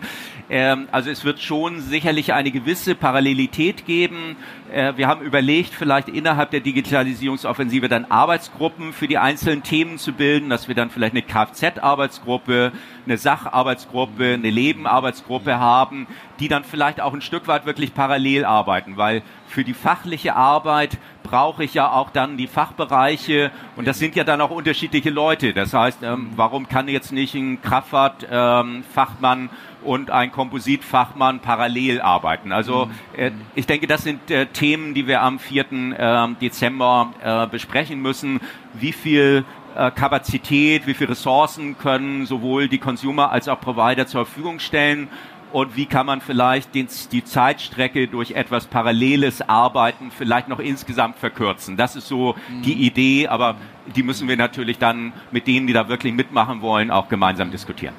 Ähm, 0.49 0.87
also 0.91 1.09
es 1.09 1.25
wird 1.25 1.39
schon 1.39 1.81
sicherlich 1.81 2.33
eine 2.33 2.51
gewisse 2.51 2.93
Parallelität 2.95 3.85
geben. 3.85 4.35
Äh, 4.71 4.93
wir 4.95 5.07
haben 5.07 5.21
überlegt, 5.21 5.73
vielleicht 5.73 6.07
innerhalb 6.07 6.51
der 6.51 6.59
Digitalisierungsoffensive 6.59 7.89
dann 7.89 8.05
Arbeitsgruppen 8.05 8.93
für 8.93 9.07
die 9.07 9.17
einzelnen 9.17 9.63
Themen 9.63 9.97
zu 9.97 10.13
bilden, 10.13 10.49
dass 10.49 10.67
wir 10.67 10.75
dann 10.75 10.91
vielleicht 10.91 11.13
eine 11.13 11.23
Kfz-Arbeitsgruppe, 11.23 12.71
eine 13.05 13.17
Sacharbeitsgruppe, 13.17 14.33
eine 14.33 14.49
Lebenarbeitsgruppe 14.49 15.59
haben, 15.59 16.05
die 16.39 16.47
dann 16.47 16.63
vielleicht 16.63 17.01
auch 17.01 17.13
ein 17.13 17.21
Stück 17.21 17.47
weit 17.47 17.65
wirklich 17.65 17.93
parallel 17.93 18.45
arbeiten, 18.45 18.97
weil 18.97 19.23
für 19.47 19.63
die 19.63 19.73
fachliche 19.73 20.35
Arbeit 20.35 20.97
brauche 21.23 21.63
ich 21.63 21.73
ja 21.73 21.91
auch 21.91 22.09
dann 22.11 22.37
die 22.37 22.47
Fachbereiche 22.47 23.51
und 23.75 23.87
das 23.87 23.97
sind 23.99 24.15
ja 24.15 24.23
dann 24.23 24.41
auch 24.41 24.51
unterschiedliche 24.51 25.09
Leute. 25.09 25.53
Das 25.53 25.73
heißt, 25.73 26.03
ähm, 26.03 26.31
warum 26.35 26.67
kann 26.67 26.87
jetzt 26.87 27.11
nicht 27.11 27.33
ein 27.33 27.61
Kraftfahrtfachmann 27.61 29.39
ähm, 29.39 29.49
und 29.85 30.11
ein 30.11 30.31
Kompositfachmann 30.31 31.39
parallel 31.39 32.01
arbeiten. 32.01 32.51
Also 32.51 32.89
äh, 33.15 33.31
ich 33.53 33.67
denke, 33.67 33.87
das 33.87 34.03
sind 34.03 34.29
äh, 34.31 34.47
Themen, 34.47 34.93
die 34.93 35.07
wir 35.07 35.21
am 35.21 35.39
4. 35.39 35.65
Äh, 35.71 36.27
Dezember 36.41 37.13
äh, 37.23 37.47
besprechen 37.47 38.01
müssen. 38.01 38.39
Wie 38.73 38.91
viel 38.91 39.45
äh, 39.75 39.91
Kapazität, 39.91 40.87
wie 40.87 40.93
viele 40.93 41.11
Ressourcen 41.11 41.77
können 41.77 42.25
sowohl 42.25 42.67
die 42.67 42.79
Consumer 42.79 43.31
als 43.31 43.47
auch 43.47 43.59
Provider 43.59 44.07
zur 44.07 44.25
Verfügung 44.25 44.59
stellen 44.59 45.07
und 45.51 45.77
wie 45.77 45.85
kann 45.85 46.05
man 46.05 46.19
vielleicht 46.19 46.75
den, 46.75 46.87
die 47.11 47.23
Zeitstrecke 47.23 48.07
durch 48.07 48.31
etwas 48.31 48.67
paralleles 48.67 49.41
Arbeiten 49.41 50.11
vielleicht 50.11 50.49
noch 50.49 50.59
insgesamt 50.59 51.17
verkürzen. 51.17 51.77
Das 51.77 51.95
ist 51.95 52.07
so 52.07 52.35
mhm. 52.49 52.61
die 52.63 52.85
Idee, 52.85 53.27
aber 53.27 53.55
die 53.95 54.03
müssen 54.03 54.27
wir 54.27 54.35
natürlich 54.35 54.79
dann 54.79 55.13
mit 55.31 55.47
denen, 55.47 55.67
die 55.67 55.73
da 55.73 55.87
wirklich 55.87 56.13
mitmachen 56.13 56.61
wollen, 56.61 56.91
auch 56.91 57.07
gemeinsam 57.07 57.51
diskutieren. 57.51 57.93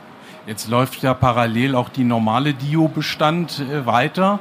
Jetzt 0.47 0.69
läuft 0.69 1.03
ja 1.03 1.13
parallel 1.13 1.75
auch 1.75 1.89
die 1.89 2.05
normale 2.05 2.55
Dio-Bestand 2.55 3.65
äh, 3.69 3.85
weiter. 3.85 4.39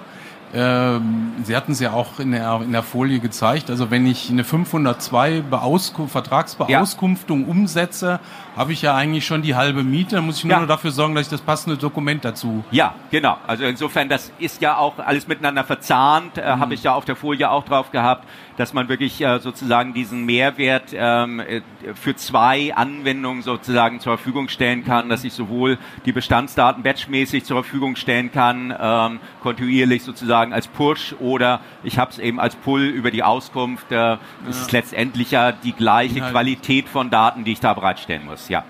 Ähm, 0.53 1.33
Sie 1.43 1.55
hatten 1.55 1.73
es 1.73 1.79
ja 1.79 1.91
auch 1.91 2.19
in 2.19 2.31
der, 2.31 2.61
in 2.63 2.71
der 2.71 2.83
Folie 2.83 3.19
gezeigt. 3.19 3.69
Also 3.69 3.91
wenn 3.91 4.05
ich 4.05 4.29
eine 4.29 4.43
502 4.43 5.41
Beauskunft, 5.41 6.13
Vertragsbeauskunftung 6.13 7.41
ja. 7.41 7.47
umsetze, 7.47 8.19
habe 8.55 8.71
ich 8.71 8.81
ja 8.81 8.95
eigentlich 8.95 9.25
schon 9.25 9.41
die 9.41 9.55
halbe 9.55 9.83
Miete. 9.83 10.15
Dann 10.15 10.25
muss 10.25 10.37
ich 10.37 10.45
nur, 10.45 10.51
ja. 10.51 10.59
nur 10.59 10.67
dafür 10.67 10.91
sorgen, 10.91 11.13
dass 11.15 11.23
ich 11.23 11.29
das 11.29 11.41
passende 11.41 11.77
Dokument 11.77 12.23
dazu. 12.23 12.63
Ja, 12.71 12.95
genau. 13.11 13.37
Also 13.47 13.65
insofern, 13.65 14.07
das 14.07 14.31
ist 14.39 14.61
ja 14.61 14.77
auch 14.77 14.97
alles 14.99 15.27
miteinander 15.27 15.63
verzahnt. 15.63 16.37
Äh, 16.37 16.55
mhm. 16.55 16.59
Habe 16.59 16.73
ich 16.73 16.83
ja 16.83 16.93
auf 16.93 17.05
der 17.05 17.15
Folie 17.15 17.49
auch 17.49 17.65
drauf 17.65 17.91
gehabt, 17.91 18.25
dass 18.57 18.73
man 18.73 18.87
wirklich 18.87 19.19
äh, 19.19 19.39
sozusagen 19.39 19.93
diesen 19.93 20.25
Mehrwert 20.25 20.93
ähm, 20.93 21.41
äh, 21.41 21.61
für 21.95 22.15
zwei 22.15 22.73
Anwendungen 22.73 23.41
sozusagen 23.43 23.99
zur 23.99 24.17
Verfügung 24.17 24.47
stellen 24.47 24.85
kann, 24.85 25.09
dass 25.09 25.23
ich 25.25 25.33
sowohl 25.33 25.77
die 26.05 26.13
Bestandsdaten 26.13 26.81
batchmäßig 26.83 27.43
zur 27.43 27.61
Verfügung 27.61 27.97
stellen 27.97 28.31
kann, 28.31 28.73
ähm, 28.79 29.19
kontinuierlich 29.41 30.03
sozusagen 30.03 30.34
als 30.35 30.67
Push 30.67 31.15
oder 31.19 31.59
ich 31.83 31.97
habe 31.97 32.11
es 32.11 32.19
eben 32.19 32.39
als 32.39 32.55
Pull 32.55 32.83
über 32.83 33.11
die 33.11 33.23
Auskunft. 33.23 33.91
Äh, 33.91 33.95
ja. 33.95 34.19
Das 34.45 34.61
ist 34.61 34.71
letztendlich 34.71 35.31
ja 35.31 35.51
die 35.51 35.73
gleiche 35.73 36.17
Inhalt. 36.17 36.33
Qualität 36.33 36.89
von 36.89 37.09
Daten, 37.09 37.43
die 37.43 37.53
ich 37.53 37.59
da 37.59 37.73
bereitstellen 37.73 38.25
muss 38.25 38.49
ja. 38.49 38.63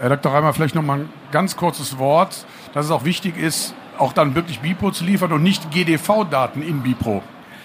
Herr 0.00 0.08
Dr. 0.08 0.32
Reimer, 0.32 0.54
vielleicht 0.54 0.74
noch 0.74 0.82
mal 0.82 1.00
ein 1.00 1.08
ganz 1.30 1.56
kurzes 1.56 1.98
Wort, 1.98 2.46
dass 2.72 2.86
es 2.86 2.90
auch 2.90 3.04
wichtig 3.04 3.36
ist, 3.36 3.74
auch 3.98 4.14
dann 4.14 4.34
wirklich 4.34 4.60
BIPRO 4.60 4.92
zu 4.92 5.04
liefern 5.04 5.30
und 5.32 5.42
nicht 5.42 5.70
GDV-Daten 5.70 6.62
in 6.62 6.82
BIPRO. 6.82 7.22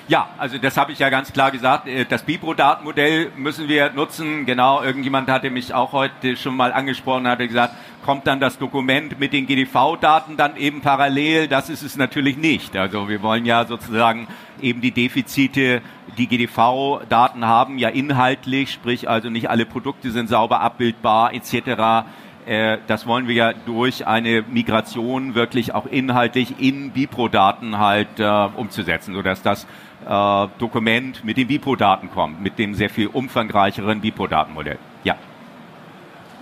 Ja, 0.08 0.30
also 0.38 0.60
das 0.60 0.78
habe 0.78 0.91
ich 0.91 1.00
ja 1.00 1.10
ganz 1.10 1.34
klar 1.34 1.50
gesagt. 1.50 1.88
Äh, 1.88 2.06
das 2.06 2.22
Bipro-Datenmodell 2.22 3.32
müssen 3.38 3.68
wir 3.68 3.91
nutzen. 3.91 4.46
Genau, 4.46 4.84
irgendjemand 4.84 5.30
hatte 5.30 5.50
mich 5.50 5.74
auch 5.74 5.94
heute 5.94 6.38
schon 6.38 6.56
mal 6.56 6.72
angesprochen, 6.74 7.28
hatte 7.28 7.48
gesagt, 7.48 7.74
kommt 8.04 8.28
dann 8.28 8.39
das 8.39 8.60
Dokument 8.60 9.20
mit 9.20 9.34
den 9.34 9.48
GDV-Daten 9.48 10.38
dann 10.38 10.58
eben 10.58 10.82
parallel? 10.82 11.48
Das 11.48 11.72
ist 11.72 11.82
es 11.82 11.98
natürlich 11.98 12.38
nicht. 12.38 12.78
Also 12.78 13.10
wir 13.10 13.24
wollen 13.24 13.46
ja 13.48 13.65
sozusagen 13.65 14.28
eben 14.62 14.80
die 14.80 14.91
Defizite, 14.91 15.82
die 16.20 16.28
GDV-Daten 16.28 17.46
haben, 17.46 17.80
ja 17.80 17.89
inhaltlich, 17.89 18.74
sprich 18.74 19.10
also 19.10 19.32
nicht 19.32 19.50
alle 19.50 19.65
Produkte 19.65 20.12
sind 20.12 20.30
sauber 20.30 20.62
abbildbar 20.62 21.34
etc 21.34 22.06
äh, 22.46 22.78
das 22.86 23.08
wollen 23.08 23.28
wir 23.28 23.34
ja 23.34 23.54
durch 23.54 24.06
eine 24.06 24.44
Migration 24.44 25.34
wirklich 25.34 25.74
auch 25.74 25.88
inhaltlich 25.88 26.60
in 26.60 26.91
Bipro-Daten 26.91 27.80
halt 27.80 28.20
äh, 28.20 28.48
umzusetzen, 28.56 29.15
sodass 29.15 29.41
das 29.41 29.65
äh, 30.08 30.47
Dokument 30.60 31.23
mit 31.23 31.38
den 31.38 31.47
Bipro-Daten 31.47 32.12
kommt, 32.12 32.41
mit 32.41 32.60
dem 32.60 32.75
sehr 32.75 32.89
viel 32.89 33.08
umfangreicheren 33.08 34.01
Bipro-Datenmodell. 34.01 34.77
Ja. 35.03 35.15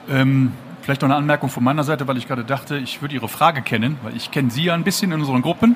Ähm, 0.09 0.51
vielleicht 0.81 1.01
noch 1.01 1.09
eine 1.09 1.15
Anmerkung 1.15 1.49
von 1.49 1.63
meiner 1.63 1.83
Seite, 1.83 2.07
weil 2.07 2.17
ich 2.17 2.27
gerade 2.27 2.43
dachte, 2.43 2.77
ich 2.77 3.01
würde 3.01 3.15
Ihre 3.15 3.29
Frage 3.29 3.61
kennen, 3.61 3.97
weil 4.03 4.15
ich 4.15 4.31
kenne 4.31 4.51
Sie 4.51 4.63
ja 4.63 4.73
ein 4.73 4.83
bisschen 4.83 5.11
in 5.11 5.19
unseren 5.21 5.41
Gruppen. 5.41 5.75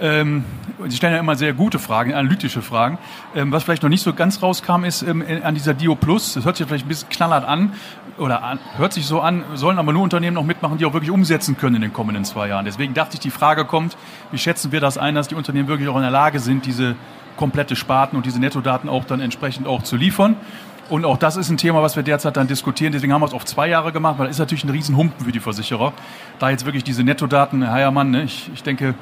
Ähm, 0.00 0.44
Sie 0.88 0.96
stellen 0.96 1.14
ja 1.14 1.20
immer 1.20 1.36
sehr 1.36 1.52
gute 1.52 1.78
Fragen, 1.78 2.14
analytische 2.14 2.60
Fragen. 2.60 2.98
Ähm, 3.34 3.52
was 3.52 3.62
vielleicht 3.62 3.82
noch 3.82 3.90
nicht 3.90 4.02
so 4.02 4.12
ganz 4.12 4.42
rauskam, 4.42 4.84
ist 4.84 5.02
ähm, 5.02 5.24
an 5.42 5.54
dieser 5.54 5.72
Dio 5.72 5.94
Plus, 5.94 6.34
das 6.34 6.44
hört 6.44 6.56
sich 6.56 6.66
vielleicht 6.66 6.84
ein 6.84 6.88
bisschen 6.88 7.08
knallhart 7.08 7.46
an, 7.46 7.72
oder 8.18 8.42
an, 8.42 8.58
hört 8.76 8.92
sich 8.92 9.06
so 9.06 9.20
an, 9.20 9.44
sollen 9.54 9.78
aber 9.78 9.92
nur 9.92 10.02
Unternehmen 10.02 10.34
noch 10.34 10.44
mitmachen, 10.44 10.78
die 10.78 10.86
auch 10.86 10.92
wirklich 10.92 11.10
umsetzen 11.10 11.56
können 11.56 11.76
in 11.76 11.82
den 11.82 11.92
kommenden 11.92 12.24
zwei 12.24 12.48
Jahren. 12.48 12.64
Deswegen 12.64 12.94
dachte 12.94 13.14
ich, 13.14 13.20
die 13.20 13.30
Frage 13.30 13.64
kommt, 13.64 13.96
wie 14.30 14.38
schätzen 14.38 14.72
wir 14.72 14.80
das 14.80 14.98
ein, 14.98 15.14
dass 15.14 15.28
die 15.28 15.34
Unternehmen 15.34 15.68
wirklich 15.68 15.88
auch 15.88 15.96
in 15.96 16.02
der 16.02 16.10
Lage 16.10 16.38
sind, 16.38 16.66
diese 16.66 16.96
komplette 17.36 17.76
Sparten 17.76 18.16
und 18.16 18.26
diese 18.26 18.38
Nettodaten 18.38 18.88
auch 18.88 19.04
dann 19.04 19.20
entsprechend 19.20 19.66
auch 19.66 19.82
zu 19.82 19.96
liefern. 19.96 20.36
Und 20.90 21.04
auch 21.06 21.16
das 21.16 21.36
ist 21.36 21.48
ein 21.48 21.56
Thema, 21.56 21.82
was 21.82 21.96
wir 21.96 22.02
derzeit 22.02 22.36
dann 22.36 22.46
diskutieren. 22.46 22.92
Deswegen 22.92 23.12
haben 23.12 23.22
wir 23.22 23.26
es 23.26 23.32
auf 23.32 23.46
zwei 23.46 23.68
Jahre 23.68 23.90
gemacht, 23.90 24.18
weil 24.18 24.26
das 24.26 24.36
ist 24.36 24.40
natürlich 24.40 24.64
ein 24.64 24.70
Riesenhumpen 24.70 25.24
für 25.24 25.32
die 25.32 25.40
Versicherer. 25.40 25.94
Da 26.38 26.50
jetzt 26.50 26.66
wirklich 26.66 26.84
diese 26.84 27.02
Nettodaten, 27.02 27.62
Herr 27.62 27.72
Heiermann, 27.72 28.10
ne, 28.10 28.22
ich, 28.24 28.50
ich 28.52 28.62
denke, 28.62 28.94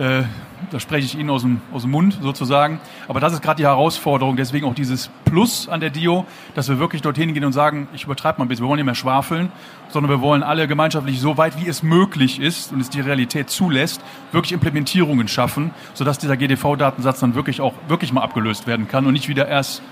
äh, 0.00 0.22
da 0.70 0.80
spreche 0.80 1.04
ich 1.04 1.18
Ihnen 1.18 1.28
aus 1.28 1.42
dem, 1.42 1.60
aus 1.72 1.82
dem 1.82 1.90
Mund 1.90 2.18
sozusagen. 2.22 2.80
Aber 3.06 3.20
das 3.20 3.34
ist 3.34 3.42
gerade 3.42 3.58
die 3.58 3.66
Herausforderung. 3.66 4.36
Deswegen 4.36 4.66
auch 4.66 4.74
dieses 4.74 5.10
Plus 5.26 5.68
an 5.68 5.80
der 5.80 5.90
Dio, 5.90 6.24
dass 6.54 6.68
wir 6.68 6.78
wirklich 6.78 7.02
dorthin 7.02 7.34
gehen 7.34 7.44
und 7.44 7.52
sagen, 7.52 7.86
ich 7.92 8.04
übertreibe 8.04 8.38
mal 8.38 8.46
ein 8.46 8.48
bisschen, 8.48 8.64
wir 8.64 8.68
wollen 8.68 8.78
nicht 8.78 8.86
mehr 8.86 8.94
schwafeln, 8.94 9.52
sondern 9.90 10.10
wir 10.10 10.20
wollen 10.22 10.42
alle 10.42 10.66
gemeinschaftlich 10.66 11.20
so 11.20 11.36
weit 11.36 11.60
wie 11.62 11.68
es 11.68 11.82
möglich 11.82 12.40
ist 12.40 12.72
und 12.72 12.80
es 12.80 12.88
die 12.88 13.00
Realität 13.00 13.50
zulässt, 13.50 14.00
wirklich 14.32 14.52
Implementierungen 14.52 15.28
schaffen, 15.28 15.72
sodass 15.92 16.18
dieser 16.18 16.36
GDV-Datensatz 16.36 17.20
dann 17.20 17.34
wirklich 17.34 17.60
auch 17.60 17.74
wirklich 17.88 18.12
mal 18.12 18.22
abgelöst 18.22 18.66
werden 18.66 18.88
kann 18.88 19.06
und 19.06 19.12
nicht 19.12 19.28
wieder 19.28 19.48
erst 19.48 19.82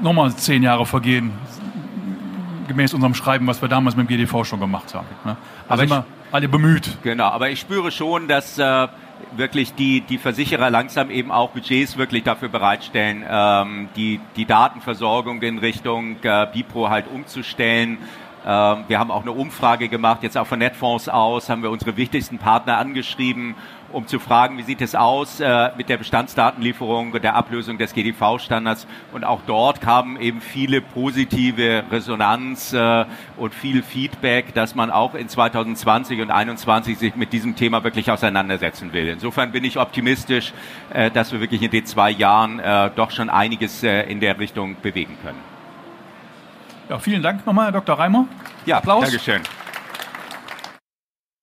nochmal 0.00 0.34
zehn 0.34 0.62
Jahre 0.62 0.86
vergehen, 0.86 1.32
gemäß 2.66 2.94
unserem 2.94 3.14
Schreiben, 3.14 3.46
was 3.46 3.60
wir 3.60 3.68
damals 3.68 3.94
mit 3.94 4.08
dem 4.08 4.16
GDV 4.16 4.44
schon 4.44 4.60
gemacht 4.60 4.94
haben. 4.94 5.06
Ne? 5.24 5.36
Also 5.68 5.84
immer 5.84 6.06
alle 6.32 6.48
bemüht. 6.48 6.98
Genau, 7.02 7.26
aber 7.26 7.50
ich 7.50 7.60
spüre 7.60 7.90
schon, 7.90 8.26
dass 8.26 8.58
äh, 8.58 8.88
wirklich 9.36 9.74
die, 9.74 10.00
die 10.00 10.18
Versicherer 10.18 10.70
langsam 10.70 11.10
eben 11.10 11.30
auch 11.30 11.50
Budgets 11.50 11.96
wirklich 11.96 12.24
dafür 12.24 12.48
bereitstellen, 12.48 13.24
ähm, 13.28 13.88
die, 13.96 14.20
die 14.36 14.46
Datenversorgung 14.46 15.42
in 15.42 15.58
Richtung 15.58 16.16
äh, 16.22 16.46
Bipro 16.52 16.88
halt 16.88 17.06
umzustellen. 17.12 17.98
Ähm, 18.46 18.84
wir 18.88 18.98
haben 18.98 19.10
auch 19.10 19.22
eine 19.22 19.32
Umfrage 19.32 19.88
gemacht, 19.88 20.22
jetzt 20.22 20.36
auch 20.36 20.46
von 20.46 20.58
Netfonds 20.58 21.08
aus, 21.08 21.48
haben 21.48 21.62
wir 21.62 21.70
unsere 21.70 21.96
wichtigsten 21.96 22.38
Partner 22.38 22.78
angeschrieben 22.78 23.54
um 23.92 24.06
zu 24.06 24.18
fragen, 24.18 24.58
wie 24.58 24.62
sieht 24.62 24.80
es 24.80 24.94
aus 24.94 25.40
äh, 25.40 25.70
mit 25.76 25.88
der 25.88 25.96
Bestandsdatenlieferung, 25.98 27.12
der 27.20 27.34
Ablösung 27.34 27.78
des 27.78 27.92
GDV-Standards. 27.94 28.86
Und 29.12 29.24
auch 29.24 29.40
dort 29.46 29.80
kamen 29.80 30.20
eben 30.20 30.40
viele 30.40 30.80
positive 30.80 31.84
Resonanz 31.90 32.72
äh, 32.72 33.04
und 33.36 33.54
viel 33.54 33.82
Feedback, 33.82 34.54
dass 34.54 34.74
man 34.74 34.90
auch 34.90 35.14
in 35.14 35.28
2020 35.28 36.20
und 36.20 36.28
2021 36.28 36.98
sich 36.98 37.16
mit 37.16 37.32
diesem 37.32 37.56
Thema 37.56 37.84
wirklich 37.84 38.10
auseinandersetzen 38.10 38.92
will. 38.92 39.08
Insofern 39.08 39.52
bin 39.52 39.64
ich 39.64 39.78
optimistisch, 39.78 40.52
äh, 40.92 41.10
dass 41.10 41.32
wir 41.32 41.40
wirklich 41.40 41.62
in 41.62 41.70
den 41.70 41.86
zwei 41.86 42.10
Jahren 42.10 42.60
doch 42.96 43.10
schon 43.10 43.30
einiges 43.30 43.82
in 43.82 44.20
der 44.20 44.38
Richtung 44.38 44.76
bewegen 44.80 45.16
können. 45.22 45.51
Ja, 46.92 46.98
vielen 46.98 47.22
Dank 47.22 47.46
nochmal, 47.46 47.72
Herr 47.72 47.80
Dr. 47.80 47.98
Reimer. 47.98 48.26
Ja, 48.66 48.76
Applaus. 48.76 49.04
Dankeschön. 49.04 49.40